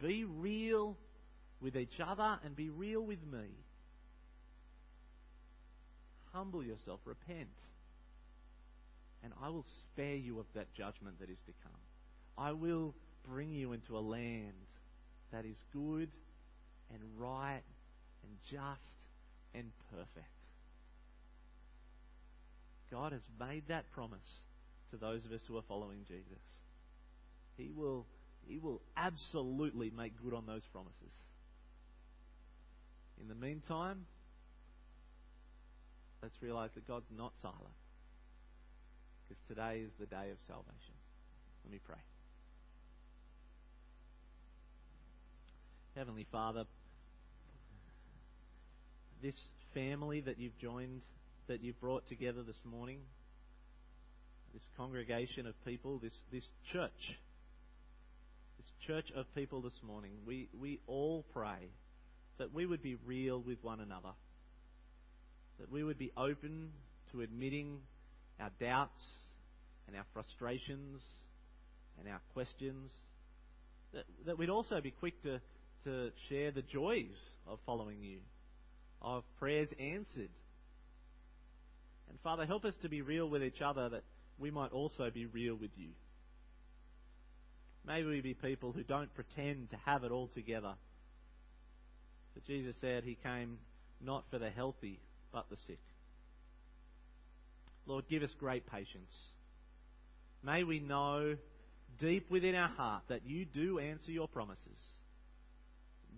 Be 0.01 0.23
real 0.23 0.97
with 1.61 1.75
each 1.75 1.99
other 2.05 2.39
and 2.45 2.55
be 2.55 2.69
real 2.69 3.01
with 3.01 3.19
me. 3.31 3.47
Humble 6.33 6.63
yourself. 6.63 6.99
Repent. 7.05 7.49
And 9.23 9.33
I 9.41 9.49
will 9.49 9.65
spare 9.85 10.15
you 10.15 10.39
of 10.39 10.45
that 10.55 10.73
judgment 10.75 11.19
that 11.19 11.29
is 11.29 11.39
to 11.47 11.53
come. 11.63 11.81
I 12.37 12.51
will 12.51 12.93
bring 13.27 13.51
you 13.51 13.73
into 13.73 13.97
a 13.97 13.99
land 13.99 14.53
that 15.31 15.45
is 15.45 15.57
good 15.73 16.09
and 16.93 17.01
right 17.17 17.63
and 18.23 18.31
just 18.51 18.96
and 19.57 19.71
perfect. 19.91 20.27
God 22.91 23.11
has 23.11 23.21
made 23.39 23.63
that 23.67 23.91
promise 23.91 24.27
to 24.91 24.97
those 24.97 25.25
of 25.25 25.31
us 25.31 25.41
who 25.47 25.57
are 25.57 25.63
following 25.67 25.99
Jesus. 26.07 26.41
He 27.57 27.71
will, 27.75 28.05
he 28.47 28.59
will 28.59 28.81
absolutely 28.95 29.91
make 29.95 30.13
good 30.23 30.33
on 30.33 30.45
those 30.45 30.61
promises. 30.71 31.11
In 33.19 33.27
the 33.27 33.35
meantime, 33.35 34.05
let's 36.21 36.35
realize 36.41 36.69
that 36.75 36.87
God's 36.87 37.09
not 37.15 37.33
silent. 37.41 37.75
Because 39.27 39.43
today 39.47 39.81
is 39.83 39.91
the 39.99 40.05
day 40.05 40.29
of 40.31 40.37
salvation. 40.47 40.95
Let 41.65 41.71
me 41.71 41.79
pray. 41.85 41.97
Heavenly 45.95 46.27
Father, 46.31 46.63
this 49.21 49.35
family 49.73 50.21
that 50.21 50.39
you've 50.39 50.57
joined, 50.57 51.01
that 51.47 51.61
you've 51.63 51.79
brought 51.79 52.07
together 52.07 52.43
this 52.43 52.59
morning, 52.65 52.99
this 54.53 54.63
congregation 54.75 55.45
of 55.47 55.53
people, 55.65 55.99
this, 55.99 56.13
this 56.31 56.43
church, 56.71 57.17
this 58.57 58.71
church 58.85 59.05
of 59.15 59.25
people 59.35 59.61
this 59.61 59.79
morning, 59.85 60.11
we, 60.25 60.49
we 60.59 60.79
all 60.87 61.25
pray 61.33 61.69
that 62.37 62.53
we 62.53 62.65
would 62.65 62.81
be 62.81 62.95
real 63.05 63.41
with 63.41 63.63
one 63.63 63.79
another, 63.79 64.11
that 65.59 65.71
we 65.71 65.83
would 65.83 65.97
be 65.97 66.11
open 66.17 66.71
to 67.11 67.21
admitting 67.21 67.79
our 68.39 68.51
doubts 68.59 69.01
and 69.87 69.95
our 69.95 70.05
frustrations 70.13 71.01
and 71.99 72.07
our 72.07 72.21
questions, 72.33 72.91
that, 73.93 74.03
that 74.25 74.37
we'd 74.37 74.49
also 74.49 74.81
be 74.81 74.91
quick 74.91 75.21
to, 75.23 75.39
to 75.83 76.11
share 76.29 76.51
the 76.51 76.61
joys 76.61 77.15
of 77.47 77.59
following 77.65 78.03
you 78.03 78.19
of 79.01 79.23
prayers 79.39 79.69
answered. 79.79 80.29
And 82.09 82.19
Father, 82.23 82.45
help 82.45 82.65
us 82.65 82.73
to 82.81 82.89
be 82.89 83.01
real 83.01 83.29
with 83.29 83.43
each 83.43 83.61
other 83.61 83.89
that 83.89 84.03
we 84.39 84.51
might 84.51 84.71
also 84.71 85.09
be 85.09 85.25
real 85.25 85.55
with 85.55 85.71
you. 85.75 85.89
May 87.85 88.03
we 88.03 88.21
be 88.21 88.33
people 88.33 88.71
who 88.71 88.83
don't 88.83 89.13
pretend 89.13 89.69
to 89.71 89.77
have 89.85 90.03
it 90.03 90.11
all 90.11 90.29
together. 90.33 90.73
But 92.33 92.45
Jesus 92.45 92.75
said 92.81 93.03
he 93.03 93.17
came 93.23 93.57
not 94.01 94.25
for 94.29 94.37
the 94.37 94.49
healthy, 94.49 94.99
but 95.31 95.49
the 95.49 95.57
sick. 95.67 95.79
Lord, 97.85 98.05
give 98.09 98.23
us 98.23 98.29
great 98.39 98.69
patience. 98.69 99.13
May 100.43 100.63
we 100.63 100.79
know 100.79 101.37
deep 101.99 102.29
within 102.29 102.55
our 102.55 102.67
heart 102.67 103.03
that 103.07 103.25
you 103.25 103.45
do 103.45 103.79
answer 103.79 104.11
your 104.11 104.27
promises. 104.27 104.77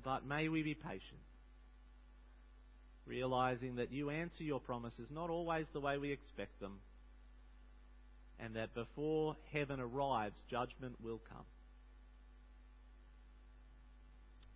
But 0.04 0.26
may 0.26 0.50
we 0.50 0.63
be 0.63 0.74
patient 0.74 1.22
realizing 3.06 3.76
that 3.76 3.92
you 3.92 4.10
answer 4.10 4.44
your 4.44 4.60
promises 4.60 5.10
not 5.12 5.30
always 5.30 5.66
the 5.74 5.80
way 5.80 5.98
we 5.98 6.12
expect 6.12 6.60
them, 6.60 6.80
and 8.40 8.56
that 8.56 8.74
before 8.74 9.36
heaven 9.52 9.80
arrives, 9.80 10.36
judgment 10.50 10.96
will 11.04 11.20
come. 11.30 11.46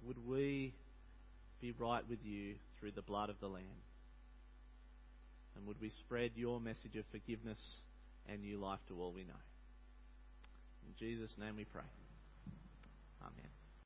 Would 0.05 0.25
we 0.27 0.73
be 1.61 1.73
right 1.77 2.03
with 2.09 2.19
you 2.23 2.55
through 2.79 2.91
the 2.91 3.01
blood 3.01 3.29
of 3.29 3.39
the 3.39 3.47
Lamb? 3.47 3.63
And 5.55 5.67
would 5.67 5.79
we 5.79 5.91
spread 5.99 6.31
your 6.35 6.59
message 6.59 6.95
of 6.97 7.05
forgiveness 7.11 7.59
and 8.27 8.41
new 8.41 8.57
life 8.57 8.79
to 8.87 8.99
all 9.01 9.11
we 9.13 9.23
know? 9.23 9.33
In 10.87 10.93
Jesus' 10.99 11.31
name 11.39 11.55
we 11.55 11.65
pray. 11.65 11.83
Amen. 13.21 13.62